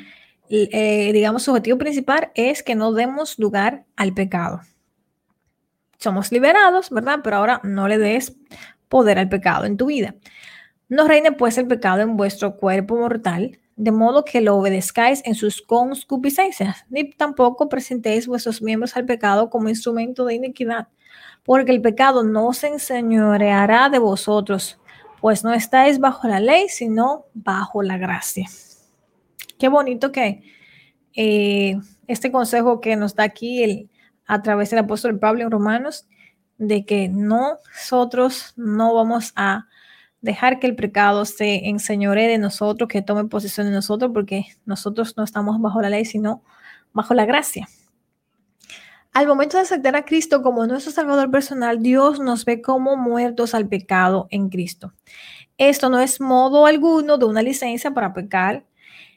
[0.48, 4.60] eh, digamos, su objetivo principal es que no demos lugar al pecado.
[5.98, 7.20] Somos liberados, ¿verdad?
[7.24, 8.36] Pero ahora no le des
[8.88, 10.14] poder al pecado en tu vida.
[10.88, 15.34] No reine pues el pecado en vuestro cuerpo mortal, de modo que lo obedezcáis en
[15.34, 20.88] sus concupiscencias, ni tampoco presentéis vuestros miembros al pecado como instrumento de iniquidad,
[21.44, 24.78] porque el pecado no se enseñoreará de vosotros,
[25.20, 28.48] pues no estáis bajo la ley, sino bajo la gracia.
[29.58, 30.42] Qué bonito que
[31.14, 31.76] eh,
[32.06, 33.90] este consejo que nos da aquí el,
[34.26, 36.06] a través del apóstol Pablo en Romanos,
[36.58, 39.66] de que nosotros no vamos a
[40.20, 45.16] dejar que el pecado se enseñore de nosotros, que tome posesión de nosotros, porque nosotros
[45.16, 46.42] no estamos bajo la ley, sino
[46.92, 47.68] bajo la gracia.
[49.18, 53.52] Al momento de aceptar a Cristo como nuestro Salvador personal, Dios nos ve como muertos
[53.52, 54.92] al pecado en Cristo.
[55.56, 58.64] Esto no es modo alguno de una licencia para pecar,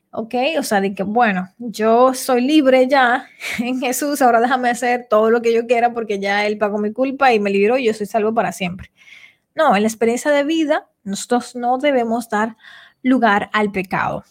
[0.10, 0.34] ¿ok?
[0.58, 3.28] O sea, de que, bueno, yo soy libre ya
[3.60, 6.92] en Jesús, ahora déjame hacer todo lo que yo quiera porque ya Él pagó mi
[6.92, 8.92] culpa y me libró y yo soy salvo para siempre.
[9.54, 12.58] No, en la experiencia de vida, nosotros no debemos dar
[13.04, 14.24] lugar al pecado.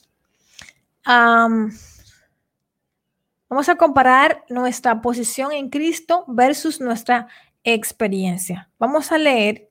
[3.51, 7.27] Vamos a comparar nuestra posición en Cristo versus nuestra
[7.65, 8.71] experiencia.
[8.79, 9.69] Vamos a leer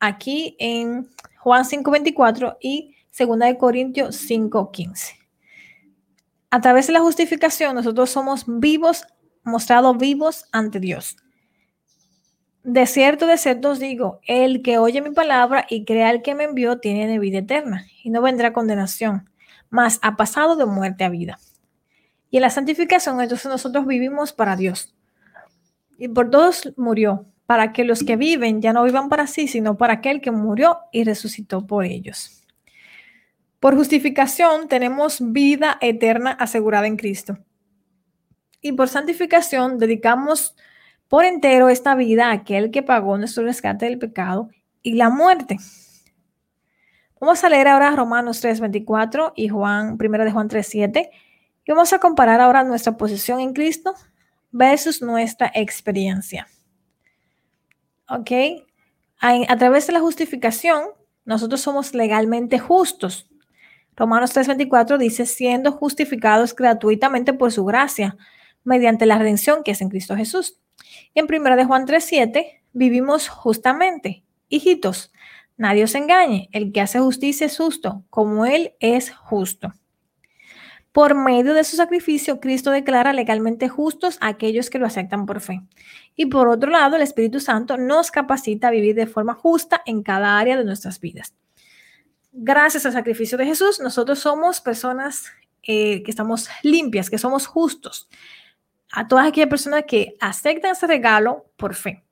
[0.00, 1.06] aquí en
[1.38, 5.18] Juan 5:24 y 2 Corintios 5:15.
[6.50, 9.04] A través de la justificación, nosotros somos vivos,
[9.44, 11.18] mostrados vivos ante Dios.
[12.64, 16.34] De cierto, de cierto os digo, el que oye mi palabra y crea al que
[16.34, 19.28] me envió tiene vida eterna y no vendrá condenación,
[19.68, 21.38] mas ha pasado de muerte a vida.
[22.30, 24.94] Y en la santificación, entonces nosotros vivimos para Dios.
[25.98, 29.76] Y por todos murió, para que los que viven ya no vivan para sí, sino
[29.76, 32.44] para aquel que murió y resucitó por ellos.
[33.58, 37.38] Por justificación tenemos vida eterna asegurada en Cristo.
[38.62, 40.54] Y por santificación dedicamos
[41.08, 44.48] por entero esta vida a aquel que pagó nuestro rescate del pecado
[44.82, 45.58] y la muerte.
[47.20, 51.10] Vamos a leer ahora Romanos 3:24 y Juan, 1 de Juan 3:7
[51.74, 53.94] vamos a comparar ahora nuestra posición en Cristo
[54.50, 56.48] versus nuestra experiencia.
[58.08, 58.30] ¿Ok?
[59.20, 60.84] A, a través de la justificación,
[61.24, 63.30] nosotros somos legalmente justos.
[63.96, 68.16] Romanos 3:24 dice, siendo justificados gratuitamente por su gracia,
[68.64, 70.58] mediante la redención que es en Cristo Jesús.
[71.14, 74.24] Y en 1 de Juan 3:7, vivimos justamente.
[74.48, 75.12] Hijitos,
[75.56, 79.72] nadie os engañe, el que hace justicia es justo, como Él es justo.
[80.92, 85.40] Por medio de su sacrificio, Cristo declara legalmente justos a aquellos que lo aceptan por
[85.40, 85.62] fe.
[86.16, 90.02] Y por otro lado, el Espíritu Santo nos capacita a vivir de forma justa en
[90.02, 91.34] cada área de nuestras vidas.
[92.32, 95.26] Gracias al sacrificio de Jesús, nosotros somos personas
[95.62, 98.08] eh, que estamos limpias, que somos justos.
[98.92, 102.04] A todas aquellas personas que aceptan ese regalo por fe.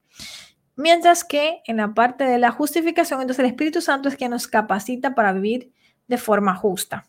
[0.77, 4.47] Mientras que en la parte de la justificación, entonces el Espíritu Santo es quien nos
[4.47, 5.73] capacita para vivir
[6.07, 7.09] de forma justa.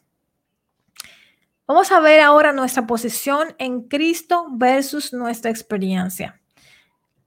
[1.70, 6.42] Vamos a ver ahora nuestra posición en Cristo versus nuestra experiencia.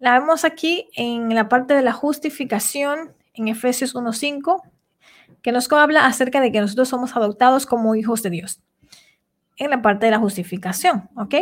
[0.01, 4.61] La vemos aquí en la parte de la justificación en Efesios 1.5,
[5.43, 8.61] que nos habla acerca de que nosotros somos adoptados como hijos de Dios.
[9.59, 11.35] En la parte de la justificación, ¿ok?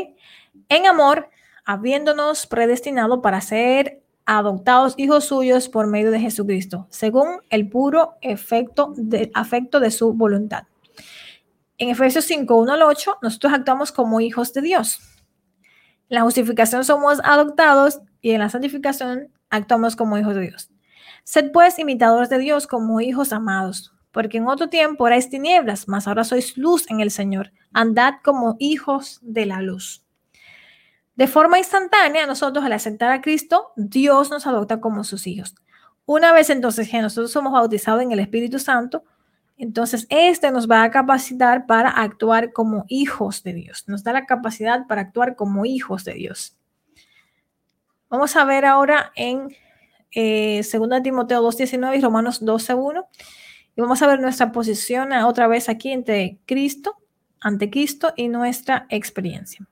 [0.69, 1.31] En amor,
[1.65, 8.93] habiéndonos predestinado para ser adoptados hijos suyos por medio de Jesucristo, según el puro efecto
[8.95, 10.65] de, afecto de su voluntad
[11.81, 15.01] en Efesios 5, 1 al 8, nosotros actuamos como hijos de Dios.
[16.11, 20.71] En la justificación somos adoptados y en la santificación actuamos como hijos de Dios.
[21.25, 26.07] Sed pues imitadores de Dios como hijos amados, porque en otro tiempo erais tinieblas, mas
[26.07, 27.51] ahora sois luz en el Señor.
[27.73, 30.05] Andad como hijos de la luz.
[31.17, 35.55] De forma instantánea, nosotros al aceptar a Cristo, Dios nos adopta como sus hijos.
[36.05, 39.05] Una vez entonces que nosotros somos bautizados en el Espíritu Santo,
[39.61, 43.85] entonces, este nos va a capacitar para actuar como hijos de Dios.
[43.89, 46.57] Nos da la capacidad para actuar como hijos de Dios.
[48.09, 49.55] Vamos a ver ahora en
[50.13, 53.05] eh, 2 Timoteo 2.19 y Romanos 12.1.
[53.77, 56.97] Y vamos a ver nuestra posición otra vez aquí entre Cristo,
[57.39, 59.69] ante Cristo y nuestra experiencia.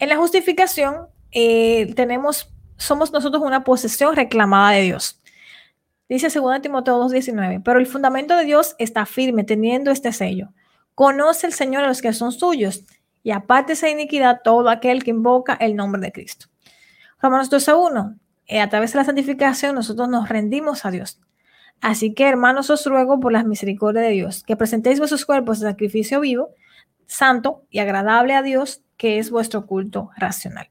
[0.00, 5.19] En la justificación eh, tenemos, somos nosotros una posesión reclamada de Dios.
[6.10, 10.48] Dice 2 Timoteo 2.19, pero el fundamento de Dios está firme teniendo este sello.
[10.96, 12.84] Conoce el Señor a los que son suyos
[13.22, 16.46] y aparte esa iniquidad todo aquel que invoca el nombre de Cristo.
[17.22, 18.18] Romanos 12.1,
[18.48, 21.20] eh, a través de la santificación nosotros nos rendimos a Dios.
[21.80, 25.68] Así que hermanos os ruego por las misericordias de Dios que presentéis vuestros cuerpos de
[25.68, 26.48] sacrificio vivo,
[27.06, 30.70] santo y agradable a Dios, que es vuestro culto racional.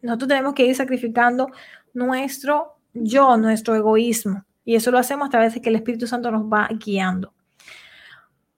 [0.00, 1.48] Nosotros tenemos que ir sacrificando
[1.92, 6.30] nuestro yo, nuestro egoísmo, y eso lo hacemos a través de que el Espíritu Santo
[6.30, 7.32] nos va guiando.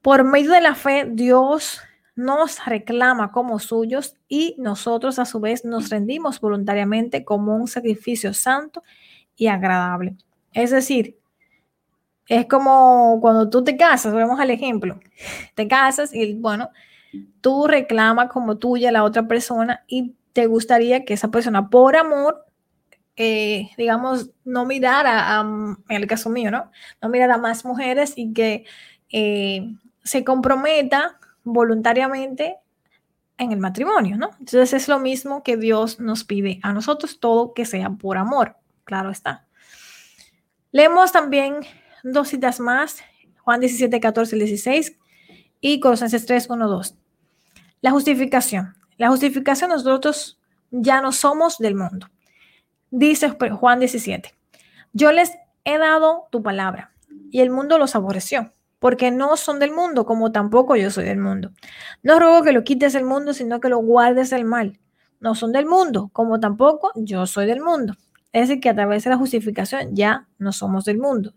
[0.00, 1.82] Por medio de la fe, Dios
[2.16, 8.32] nos reclama como suyos y nosotros a su vez nos rendimos voluntariamente como un sacrificio
[8.32, 8.82] santo
[9.36, 10.16] y agradable.
[10.54, 11.18] Es decir,
[12.26, 14.98] es como cuando tú te casas, vemos al ejemplo,
[15.54, 16.70] te casas y bueno,
[17.42, 22.47] tú reclamas como tuya la otra persona y te gustaría que esa persona por amor
[23.20, 26.70] eh, digamos, no mirar a, en el caso mío, ¿no?
[27.02, 28.64] No mirar a más mujeres y que
[29.10, 32.58] eh, se comprometa voluntariamente
[33.36, 34.30] en el matrimonio, ¿no?
[34.38, 38.56] Entonces es lo mismo que Dios nos pide a nosotros, todo que sea por amor,
[38.84, 39.48] claro está.
[40.70, 41.56] Leemos también
[42.04, 43.02] dos citas más,
[43.42, 44.96] Juan 17, 14 y 16
[45.60, 46.94] y Colosenses 3, 1, 2.
[47.80, 48.76] La justificación.
[48.96, 50.38] La justificación nosotros
[50.70, 52.08] ya no somos del mundo.
[52.90, 54.34] Dice Juan 17,
[54.92, 55.32] yo les
[55.64, 56.92] he dado tu palabra
[57.30, 61.18] y el mundo los aborreció, porque no son del mundo, como tampoco yo soy del
[61.18, 61.50] mundo.
[62.02, 64.80] No ruego que lo quites del mundo, sino que lo guardes del mal.
[65.20, 67.94] No son del mundo, como tampoco yo soy del mundo.
[68.32, 71.34] Es decir, que a través de la justificación ya no somos del mundo.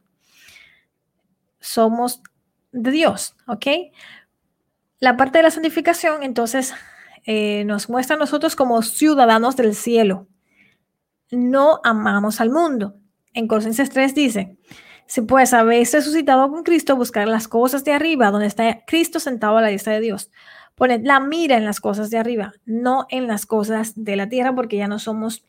[1.60, 2.22] Somos
[2.72, 3.66] de Dios, ¿ok?
[5.00, 6.74] La parte de la santificación, entonces,
[7.26, 10.28] eh, nos muestra a nosotros como ciudadanos del cielo
[11.32, 12.96] no amamos al mundo.
[13.34, 14.58] En Colosenses 3 dice,
[15.08, 19.58] si pues habéis resucitado con Cristo, buscar las cosas de arriba, donde está Cristo sentado
[19.58, 20.32] a la diestra de Dios.
[20.76, 24.56] Poned la mira en las cosas de arriba, no en las cosas de la tierra,
[24.56, 25.46] porque ya no somos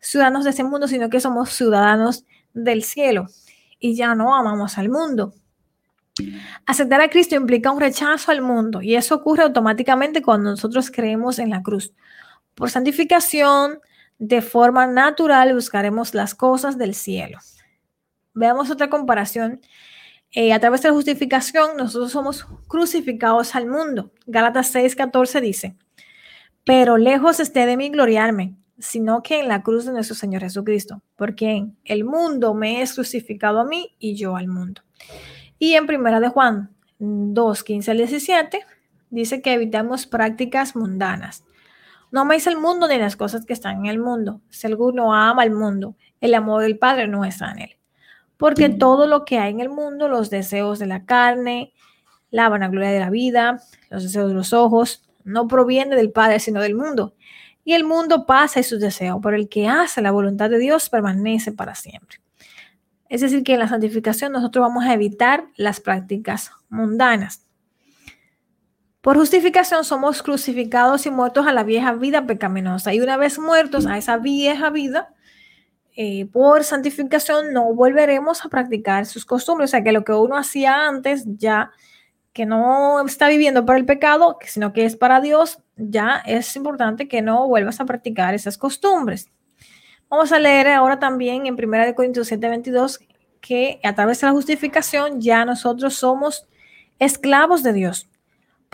[0.00, 3.26] ciudadanos de ese mundo, sino que somos ciudadanos del cielo
[3.78, 5.34] y ya no amamos al mundo.
[6.64, 11.38] Aceptar a Cristo implica un rechazo al mundo y eso ocurre automáticamente cuando nosotros creemos
[11.38, 11.92] en la cruz.
[12.54, 13.80] Por santificación,
[14.26, 17.38] de forma natural buscaremos las cosas del cielo.
[18.32, 19.60] Veamos otra comparación
[20.36, 24.10] Eh, a través de la justificación, nosotros somos crucificados al mundo.
[24.26, 25.76] Gálatas 6, 14 dice,
[26.64, 31.02] pero lejos esté de mí gloriarme, sino que en la cruz de nuestro Señor Jesucristo,
[31.14, 34.82] porque el mundo me es crucificado a mí y yo al mundo.
[35.60, 38.58] Y en primera de Juan 2, 15 al 17,
[39.10, 41.44] dice que evitamos prácticas mundanas.
[42.14, 44.40] No améis el mundo ni las cosas que están en el mundo.
[44.48, 47.70] Si alguno ama el mundo, el amor del Padre no está en él.
[48.36, 51.72] Porque todo lo que hay en el mundo, los deseos de la carne,
[52.30, 53.60] la vanagloria de la vida,
[53.90, 57.16] los deseos de los ojos, no proviene del Padre, sino del mundo.
[57.64, 60.88] Y el mundo pasa y sus deseos, pero el que hace la voluntad de Dios
[60.90, 62.18] permanece para siempre.
[63.08, 67.44] Es decir, que en la santificación nosotros vamos a evitar las prácticas mundanas.
[69.04, 72.94] Por justificación somos crucificados y muertos a la vieja vida pecaminosa.
[72.94, 75.12] Y una vez muertos a esa vieja vida,
[75.94, 79.68] eh, por santificación no volveremos a practicar sus costumbres.
[79.68, 81.70] O sea, que lo que uno hacía antes ya
[82.32, 87.06] que no está viviendo para el pecado, sino que es para Dios, ya es importante
[87.06, 89.30] que no vuelvas a practicar esas costumbres.
[90.08, 93.00] Vamos a leer ahora también en 1 Corintios 7:22
[93.42, 96.48] que a través de la justificación ya nosotros somos
[96.98, 98.08] esclavos de Dios.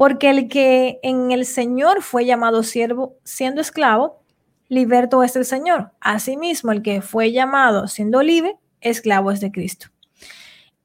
[0.01, 4.22] Porque el que en el Señor fue llamado siervo siendo esclavo,
[4.70, 5.92] liberto es el Señor.
[6.01, 9.88] Asimismo, el que fue llamado siendo libre, esclavo es de Cristo.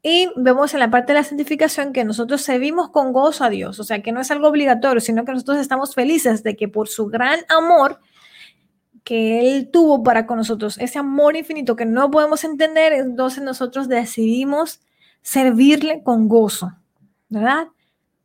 [0.04, 3.80] Y vemos en la parte de la santificación que nosotros servimos con gozo a Dios,
[3.80, 6.90] o sea, que no es algo obligatorio, sino que nosotros estamos felices de que por
[6.90, 8.02] su gran amor
[9.06, 13.88] que Él tuvo para con nosotros, ese amor infinito que no podemos entender, entonces nosotros
[13.88, 14.82] decidimos
[15.22, 16.74] servirle con gozo,
[17.30, 17.68] ¿verdad?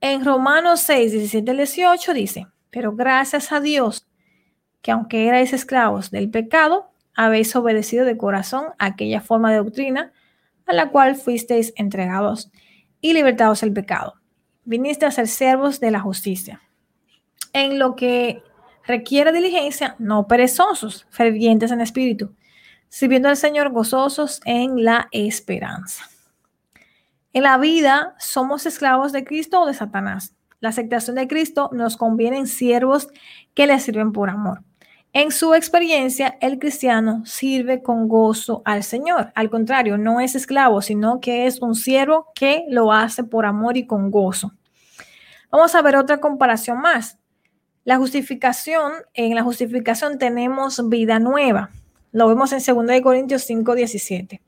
[0.00, 4.06] En Romanos 6, 17 18 dice, pero gracias a Dios
[4.80, 10.12] que aunque erais esclavos del pecado, habéis obedecido de corazón aquella forma de doctrina
[10.66, 12.50] a la cual fuisteis entregados
[13.02, 14.14] y libertados del pecado.
[14.64, 16.62] Viniste a ser siervos de la justicia.
[17.52, 18.42] En lo que
[18.86, 22.34] requiere diligencia, no perezosos, fervientes en espíritu,
[22.88, 26.04] sirviendo al Señor gozosos en la esperanza.
[27.32, 30.34] En la vida somos esclavos de Cristo o de Satanás.
[30.58, 33.08] La aceptación de Cristo nos conviene en siervos
[33.54, 34.62] que le sirven por amor.
[35.12, 39.32] En su experiencia, el cristiano sirve con gozo al Señor.
[39.36, 43.76] Al contrario, no es esclavo, sino que es un siervo que lo hace por amor
[43.76, 44.52] y con gozo.
[45.50, 47.18] Vamos a ver otra comparación más.
[47.84, 51.70] La justificación, en la justificación tenemos vida nueva.
[52.12, 54.40] Lo vemos en 2 Corintios 5, 17.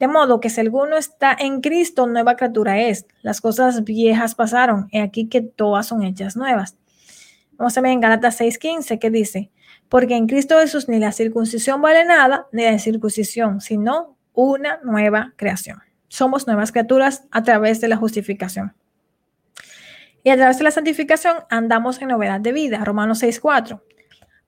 [0.00, 3.06] De modo que si alguno está en Cristo, nueva criatura es.
[3.20, 6.76] Las cosas viejas pasaron, y aquí que todas son hechas nuevas.
[7.58, 9.50] Vamos a ver en Galatas 6, 15, que dice,
[9.90, 15.34] porque en Cristo Jesús ni la circuncisión vale nada, ni la circuncisión, sino una nueva
[15.36, 15.80] creación.
[16.08, 18.74] Somos nuevas criaturas a través de la justificación.
[20.24, 22.82] Y a través de la santificación andamos en novedad de vida.
[22.84, 23.82] Romanos 6:4.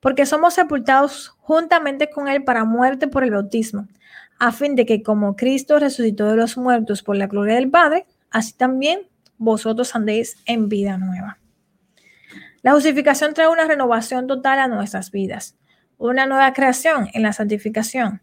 [0.01, 3.87] Porque somos sepultados juntamente con Él para muerte por el bautismo,
[4.43, 8.07] a fin de que como Cristo resucitó de los muertos por la gloria del Padre,
[8.29, 9.03] así también
[9.39, 11.39] vosotros andéis en vida nueva.
[12.63, 15.57] La justificación trae una renovación total a nuestras vidas,
[15.97, 18.21] una nueva creación en la santificación.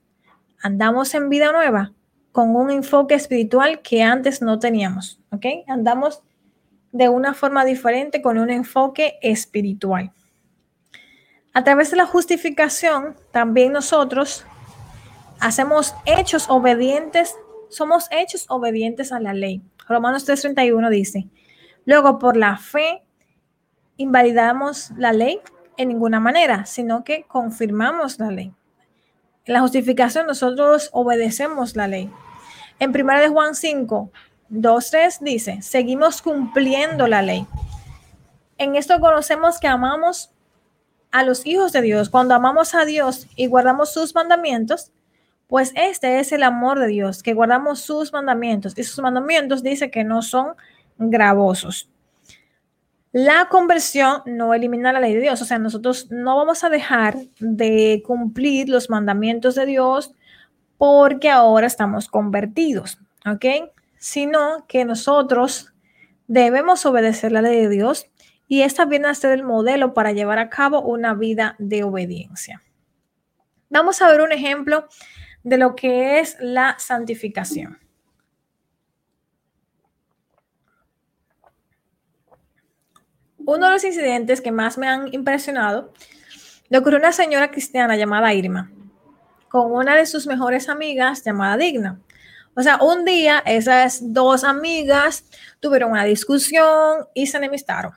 [0.62, 1.94] Andamos en vida nueva
[2.34, 5.46] con un enfoque espiritual que antes no teníamos, ¿ok?
[5.70, 6.22] Andamos
[6.92, 10.12] de una forma diferente con un enfoque espiritual.
[11.54, 14.46] A través de la justificación, también nosotros
[15.40, 17.36] hacemos hechos obedientes,
[17.70, 19.62] somos hechos obedientes a la ley.
[19.88, 21.28] Romanos 3:31 dice,
[21.86, 23.04] luego por la fe
[23.98, 25.40] invalidamos la ley
[25.78, 28.54] en ninguna manera, sino que confirmamos la ley.
[29.46, 32.12] En la justificación nosotros obedecemos la ley.
[32.80, 34.12] En 1 de Juan 5,
[34.50, 37.46] 2, 3 dice, seguimos cumpliendo la ley.
[38.58, 40.32] En esto conocemos que amamos
[41.12, 42.10] a los hijos de Dios.
[42.10, 44.92] Cuando amamos a Dios y guardamos sus mandamientos,
[45.50, 48.78] pues este es el amor de Dios, que guardamos sus mandamientos.
[48.78, 50.54] Y sus mandamientos dice que no son
[51.00, 51.90] gravosos.
[53.12, 57.18] La conversión no elimina la ley de Dios, o sea, nosotros no vamos a dejar
[57.40, 60.14] de cumplir los mandamientos de Dios
[60.78, 63.72] porque ahora estamos convertidos, ¿ok?
[63.98, 65.74] Sino que nosotros
[66.28, 68.06] debemos obedecer la ley de Dios
[68.48, 72.62] y esta viene a ser el modelo para llevar a cabo una vida de obediencia.
[73.72, 74.88] Vamos a ver un ejemplo
[75.44, 77.80] de lo que es la santificación.
[83.38, 85.94] Uno de los incidentes que más me han impresionado
[86.70, 88.72] le ocurrió a una señora cristiana llamada Irma
[89.50, 92.00] con una de sus mejores amigas llamada Digna.
[92.56, 95.26] O sea, un día esas dos amigas
[95.60, 97.94] tuvieron una discusión y se enemistaron.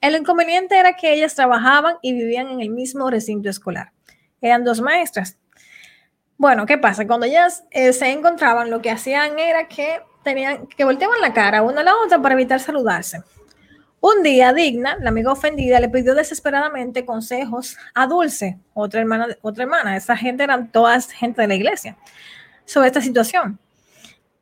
[0.00, 3.92] El inconveniente era que ellas trabajaban y vivían en el mismo recinto escolar.
[4.40, 5.38] Eran dos maestras.
[6.40, 7.06] Bueno, ¿qué pasa?
[7.06, 11.60] Cuando ellas eh, se encontraban, lo que hacían era que tenían que volteaban la cara
[11.60, 13.22] una a la otra para evitar saludarse.
[14.00, 19.64] Un día, Digna, la amiga ofendida, le pidió desesperadamente consejos a Dulce, otra hermana, otra
[19.64, 19.98] hermana.
[19.98, 21.98] Esa gente eran todas gente de la iglesia,
[22.64, 23.58] sobre esta situación.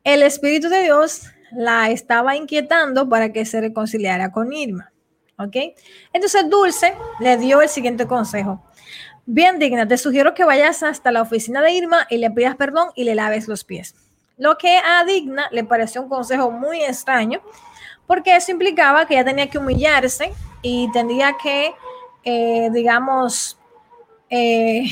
[0.05, 4.89] El Espíritu de Dios la estaba inquietando para que se reconciliara con Irma.
[5.37, 5.57] ¿Ok?
[6.13, 8.63] Entonces Dulce le dio el siguiente consejo.
[9.31, 12.89] Bien, Digna, te sugiero que vayas hasta la oficina de Irma y le pidas perdón
[12.95, 13.93] y le laves los pies.
[14.37, 17.39] Lo que a Digna le pareció un consejo muy extraño
[18.07, 21.75] porque eso implicaba que ella tenía que humillarse y tenía que,
[22.23, 23.59] eh, digamos,
[24.31, 24.85] eh,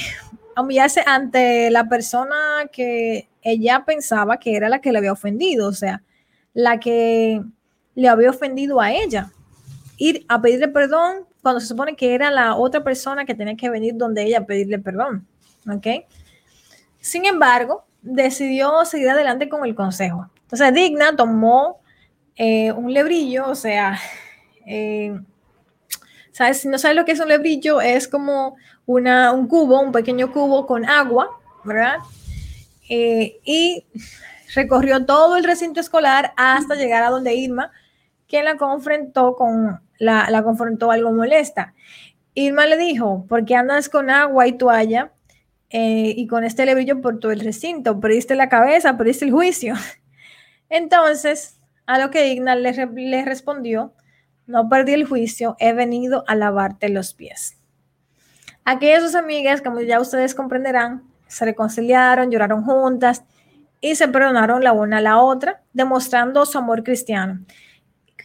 [0.55, 5.73] humillarse ante la persona que ella pensaba que era la que le había ofendido, o
[5.73, 6.03] sea,
[6.53, 7.41] la que
[7.95, 9.31] le había ofendido a ella.
[9.97, 13.69] Ir a pedirle perdón cuando se supone que era la otra persona que tenía que
[13.69, 15.25] venir donde ella a pedirle perdón.
[15.65, 15.87] ¿Ok?
[16.99, 20.29] Sin embargo, decidió seguir adelante con el consejo.
[20.41, 21.79] Entonces, Digna tomó
[22.35, 23.97] eh, un lebrillo, o sea,
[24.65, 25.17] eh,
[26.33, 26.59] ¿sabes?
[26.59, 30.33] Si no sabes lo que es un lebrillo, es como una, un cubo, un pequeño
[30.33, 31.29] cubo con agua,
[31.63, 31.99] ¿verdad?
[32.89, 33.85] Eh, y
[34.53, 37.71] recorrió todo el recinto escolar hasta llegar a donde Irma,
[38.27, 41.73] quien la confrontó con, la, confrontó algo molesta.
[42.33, 45.11] Irma le dijo, ¿por qué andas con agua y toalla
[45.69, 47.99] y con este lebrillo por todo el recinto?
[47.99, 49.75] Perdiste la cabeza, perdiste el juicio.
[50.69, 53.93] Entonces, a lo que Digna le, respondió,
[54.45, 57.57] no perdí el juicio, he venido a lavarte los pies.
[58.65, 63.23] Aquellas dos amigas, como ya ustedes comprenderán, se reconciliaron, lloraron juntas
[63.79, 67.39] y se perdonaron la una a la otra, demostrando su amor cristiano.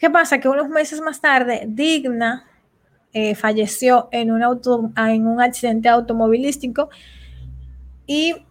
[0.02, 0.40] ¿Qué pasa?
[0.40, 2.44] Que unos meses más tarde, Digna
[3.12, 6.90] eh, falleció en un, auto, en un accidente automovilístico
[8.04, 8.44] y,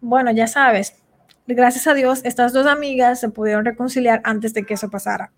[0.00, 1.00] bueno, ya sabes,
[1.46, 5.30] gracias a Dios, estas dos amigas se pudieron reconciliar antes de que eso pasara.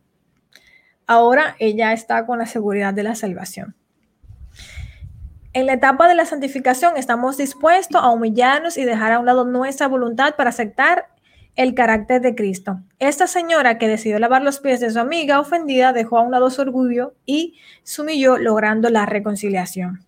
[1.06, 3.76] Ahora ella está con la seguridad de la salvación.
[5.52, 9.44] En la etapa de la santificación estamos dispuestos a humillarnos y dejar a un lado
[9.44, 11.08] nuestra voluntad para aceptar
[11.60, 12.80] el carácter de Cristo.
[12.98, 16.48] Esta señora que decidió lavar los pies de su amiga ofendida dejó a un lado
[16.48, 20.06] su orgullo y se humilló logrando la reconciliación.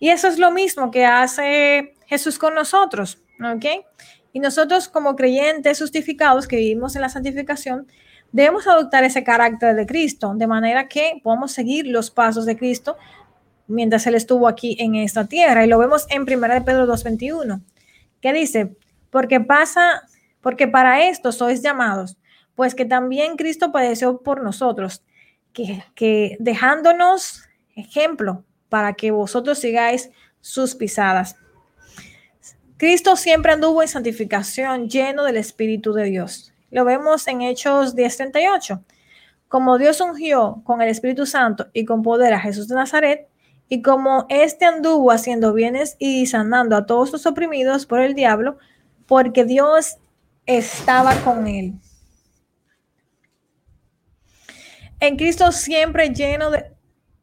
[0.00, 3.84] Y eso es lo mismo que hace Jesús con nosotros, ¿ok?
[4.32, 7.86] Y nosotros como creyentes justificados que vivimos en la santificación,
[8.32, 12.96] debemos adoptar ese carácter de Cristo, de manera que podamos seguir los pasos de Cristo
[13.68, 15.64] mientras Él estuvo aquí en esta tierra.
[15.64, 17.60] Y lo vemos en 1 de Pedro 2.21,
[18.20, 18.74] que dice,
[19.10, 20.02] porque pasa,
[20.40, 22.16] porque para esto sois llamados,
[22.54, 25.02] pues que también Cristo padeció por nosotros,
[25.52, 27.42] que, dejándonos
[27.74, 30.10] ejemplo para que vosotros sigáis
[30.40, 31.36] sus pisadas.
[32.76, 36.52] Cristo siempre anduvo en santificación, lleno del Espíritu de Dios.
[36.70, 38.82] Lo vemos en Hechos 10:38.
[39.48, 43.26] Como Dios ungió con el Espíritu Santo y con poder a Jesús de Nazaret,
[43.68, 48.58] y como éste anduvo haciendo bienes y sanando a todos los oprimidos por el diablo,
[49.06, 49.96] porque Dios
[50.46, 51.74] estaba con él.
[55.00, 56.72] En Cristo siempre lleno de,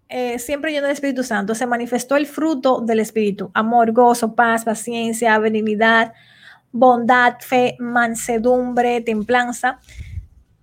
[0.10, 4.64] eh, siempre lleno del Espíritu Santo, se manifestó el fruto del Espíritu, amor, gozo, paz,
[4.64, 6.14] paciencia, benignidad,
[6.72, 9.80] bondad, fe, mansedumbre, templanza.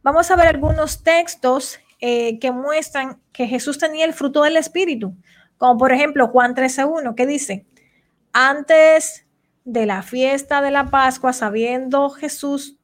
[0.02, 5.14] Vamos a ver algunos textos eh, que muestran que Jesús tenía el fruto del Espíritu,
[5.58, 7.66] como por ejemplo Juan 13.1, que dice,
[8.32, 9.23] antes
[9.64, 12.76] de la fiesta de la Pascua, sabiendo Jesús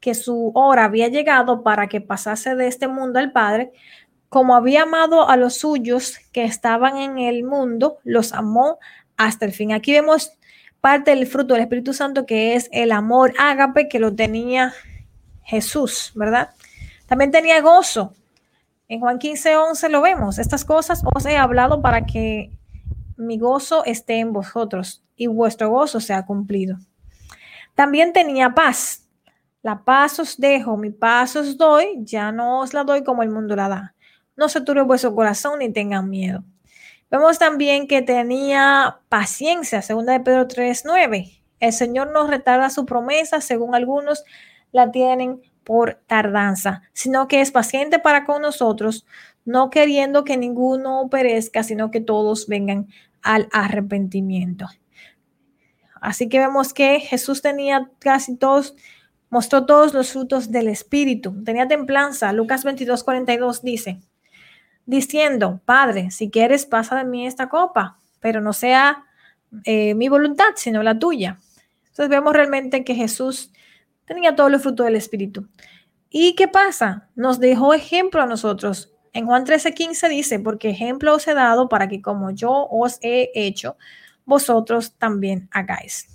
[0.00, 3.72] que su hora había llegado para que pasase de este mundo al Padre,
[4.28, 8.78] como había amado a los suyos que estaban en el mundo, los amó
[9.16, 9.72] hasta el fin.
[9.72, 10.32] Aquí vemos
[10.80, 14.72] parte del fruto del Espíritu Santo que es el amor ágape que lo tenía
[15.42, 16.50] Jesús, ¿verdad?
[17.06, 18.14] También tenía gozo.
[18.88, 20.38] En Juan 15, 11 lo vemos.
[20.38, 22.50] Estas cosas os he hablado para que
[23.16, 26.78] mi gozo esté en vosotros y vuestro gozo sea cumplido.
[27.74, 29.08] También tenía paz.
[29.62, 33.30] La paz os dejo, mi paz os doy, ya no os la doy como el
[33.30, 33.94] mundo la da
[34.40, 36.42] no se turbe vuestro corazón ni tengan miedo.
[37.10, 41.42] Vemos también que tenía paciencia, segunda de Pedro 3:9.
[41.60, 44.24] El Señor no retarda su promesa, según algunos
[44.72, 49.04] la tienen por tardanza, sino que es paciente para con nosotros,
[49.44, 52.88] no queriendo que ninguno perezca, sino que todos vengan
[53.20, 54.68] al arrepentimiento.
[56.00, 58.74] Así que vemos que Jesús tenía casi todos
[59.30, 61.42] mostró todos los frutos del Espíritu.
[61.44, 62.32] Tenía templanza.
[62.32, 64.00] Lucas 22, 42 dice,
[64.84, 69.06] diciendo, Padre, si quieres, pasa de mí esta copa, pero no sea
[69.64, 71.38] eh, mi voluntad, sino la tuya.
[71.86, 73.52] Entonces vemos realmente que Jesús
[74.04, 75.48] tenía todos los frutos del Espíritu.
[76.10, 77.08] ¿Y qué pasa?
[77.14, 78.92] Nos dejó ejemplo a nosotros.
[79.12, 82.98] En Juan 13, 15 dice, porque ejemplo os he dado para que como yo os
[83.00, 83.76] he hecho,
[84.24, 86.06] vosotros también hagáis.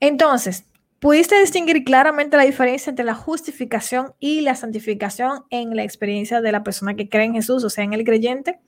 [0.00, 0.64] Entonces,
[0.98, 6.52] ¿pudiste distinguir claramente la diferencia entre la justificación y la santificación en la experiencia de
[6.52, 8.60] la persona que cree en Jesús, o sea, en el creyente?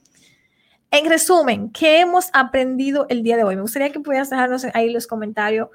[0.90, 3.56] En resumen, ¿qué hemos aprendido el día de hoy?
[3.56, 5.68] Me gustaría que pudieras dejarnos ahí los comentarios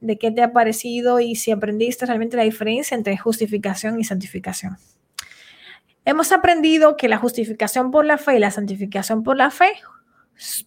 [0.00, 4.76] de qué te ha parecido y si aprendiste realmente la diferencia entre justificación y santificación.
[6.04, 9.72] Hemos aprendido que la justificación por la fe y la santificación por la fe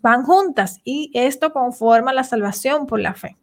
[0.01, 3.37] van juntas y esto conforma la salvación por la fe.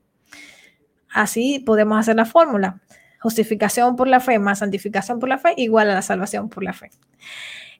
[1.08, 2.80] Así podemos hacer la fórmula.
[3.20, 6.72] Justificación por la fe más santificación por la fe igual a la salvación por la
[6.72, 6.90] fe.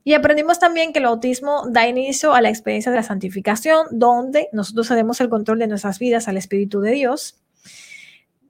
[0.05, 4.49] Y aprendimos también que el bautismo da inicio a la experiencia de la santificación, donde
[4.53, 7.43] nosotros cedemos el control de nuestras vidas al Espíritu de Dios,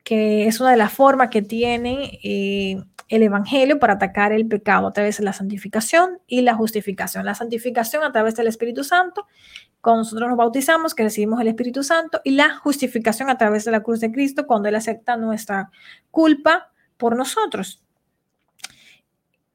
[0.04, 4.88] que es una de las formas que tiene eh, el Evangelio para atacar el pecado
[4.88, 7.24] a través de la santificación y la justificación.
[7.24, 9.26] La santificación a través del Espíritu Santo,
[9.80, 13.70] cuando nosotros nos bautizamos, que recibimos el Espíritu Santo, y la justificación a través de
[13.70, 15.70] la cruz de Cristo, cuando Él acepta nuestra
[16.10, 17.82] culpa por nosotros.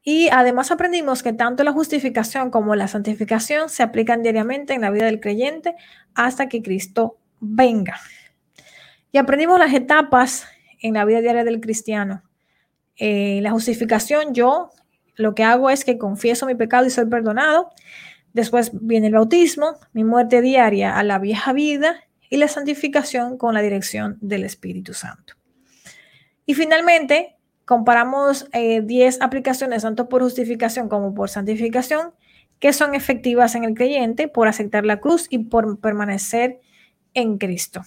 [0.04, 4.90] Y además aprendimos que tanto la justificación como la santificación se aplican diariamente en la
[4.90, 5.76] vida del creyente
[6.14, 8.00] hasta que Cristo venga.
[9.12, 10.46] Y aprendimos las etapas
[10.80, 12.22] en la vida diaria del cristiano.
[12.96, 14.70] Eh, la justificación, yo
[15.16, 17.70] lo que hago es que confieso mi pecado y soy perdonado.
[18.32, 23.54] Después viene el bautismo, mi muerte diaria a la vieja vida y la santificación con
[23.54, 25.34] la dirección del Espíritu Santo.
[26.46, 32.14] Y finalmente, comparamos 10 eh, aplicaciones, tanto por justificación como por santificación,
[32.58, 36.60] que son efectivas en el creyente por aceptar la cruz y por permanecer
[37.12, 37.82] en Cristo.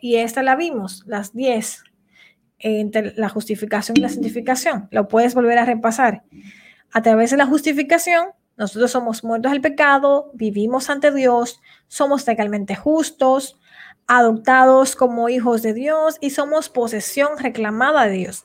[0.00, 1.84] Y esta la vimos, las 10
[2.62, 4.88] entre la justificación y la santificación.
[4.90, 6.22] Lo puedes volver a repasar.
[6.92, 12.74] A través de la justificación, nosotros somos muertos al pecado, vivimos ante Dios, somos legalmente
[12.74, 13.58] justos,
[14.06, 18.44] adoptados como hijos de Dios y somos posesión reclamada de Dios.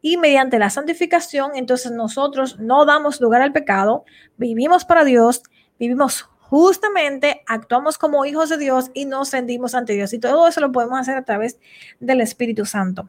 [0.00, 4.04] Y mediante la santificación, entonces nosotros no damos lugar al pecado,
[4.36, 5.42] vivimos para Dios,
[5.78, 10.12] vivimos justamente, actuamos como hijos de Dios y nos rendimos ante Dios.
[10.12, 11.58] Y todo eso lo podemos hacer a través
[12.00, 13.08] del Espíritu Santo.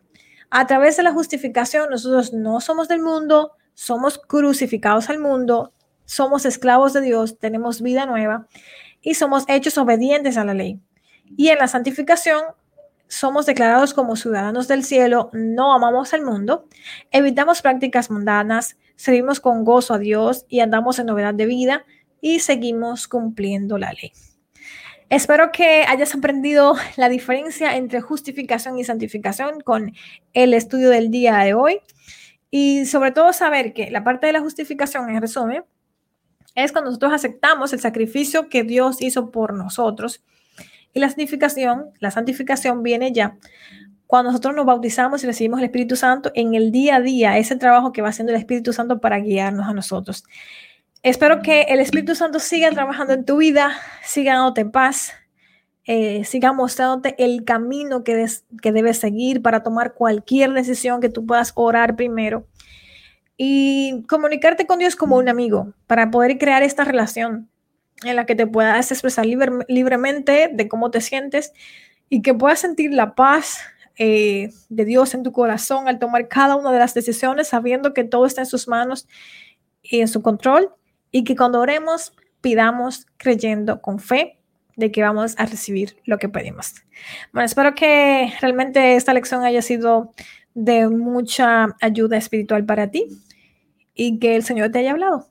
[0.49, 5.73] A través de la justificación, nosotros no somos del mundo, somos crucificados al mundo,
[6.05, 8.47] somos esclavos de Dios, tenemos vida nueva
[9.01, 10.79] y somos hechos obedientes a la ley.
[11.35, 12.43] Y en la santificación,
[13.07, 16.67] somos declarados como ciudadanos del cielo, no amamos al mundo,
[17.11, 21.85] evitamos prácticas mundanas, servimos con gozo a Dios y andamos en novedad de vida
[22.19, 24.11] y seguimos cumpliendo la ley.
[25.09, 29.93] Espero que hayas aprendido la diferencia entre justificación y santificación con
[30.33, 31.79] el estudio del día de hoy.
[32.49, 35.63] Y sobre todo saber que la parte de la justificación, en resumen,
[36.55, 40.23] es cuando nosotros aceptamos el sacrificio que Dios hizo por nosotros.
[40.93, 43.37] Y la santificación, la santificación viene ya
[44.07, 47.55] cuando nosotros nos bautizamos y recibimos el Espíritu Santo en el día a día, ese
[47.55, 50.23] trabajo que va haciendo el Espíritu Santo para guiarnos a nosotros.
[51.05, 55.13] Espero que el Espíritu Santo siga trabajando en tu vida, siga dándote paz,
[55.83, 58.25] eh, siga mostrándote el camino que,
[58.59, 62.47] que debes seguir para tomar cualquier decisión que tú puedas orar primero
[63.37, 67.51] y comunicarte con Dios como un amigo para poder crear esta relación
[68.03, 71.53] en la que te puedas expresar libremente de cómo te sientes
[72.09, 73.59] y que puedas sentir la paz
[73.99, 78.05] eh, de Dios en tu corazón al tomar cada una de las decisiones sabiendo que
[78.05, 79.07] todo está en sus manos
[79.83, 80.73] y en su control
[81.15, 82.11] y que cuando oremos
[82.41, 84.37] pidamos creyendo con fe
[84.75, 86.73] de que vamos a recibir lo que pedimos.
[87.31, 90.11] Bueno, espero que realmente esta lección haya sido
[90.55, 93.07] de mucha ayuda espiritual para ti
[93.93, 95.29] y que el Señor te haya hablado.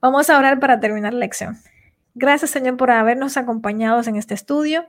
[0.00, 1.58] Vamos a orar para terminar la lección.
[2.14, 4.86] Gracias, Señor, por habernos acompañado en este estudio.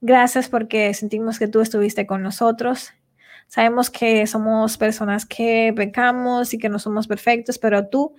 [0.00, 2.94] Gracias porque sentimos que tú estuviste con nosotros.
[3.48, 8.16] Sabemos que somos personas que pecamos y que no somos perfectos, pero tú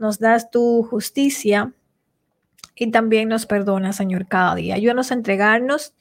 [0.00, 1.74] nos das tu justicia
[2.74, 4.74] y también nos perdonas, Señor, cada día.
[4.74, 5.94] Ayúdanos a entregarnos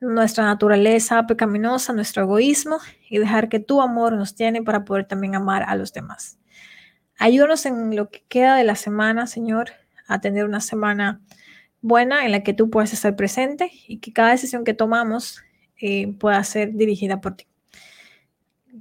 [0.00, 2.78] nuestra naturaleza pecaminosa, nuestro egoísmo
[3.10, 6.38] y dejar que tu amor nos tiene para poder también amar a los demás.
[7.18, 9.72] Ayúdanos en lo que queda de la semana, Señor,
[10.06, 11.20] a tener una semana
[11.82, 15.42] buena en la que tú puedas estar presente y que cada decisión que tomamos
[15.78, 17.49] eh, pueda ser dirigida por ti.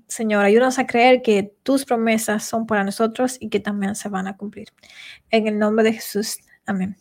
[0.10, 4.28] Señor, ayúdanos a creer que tus promesas son para nosotros y que también se van
[4.28, 4.68] a cumplir.
[5.30, 6.39] En el nombre de Jesús.
[6.66, 6.97] Amén.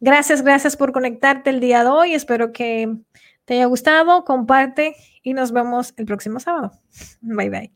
[0.00, 2.14] Gracias, gracias por conectarte el día de hoy.
[2.14, 2.96] Espero que
[3.44, 4.24] te haya gustado.
[4.24, 6.72] Comparte y nos vemos el próximo sábado.
[7.20, 7.72] Bye bye.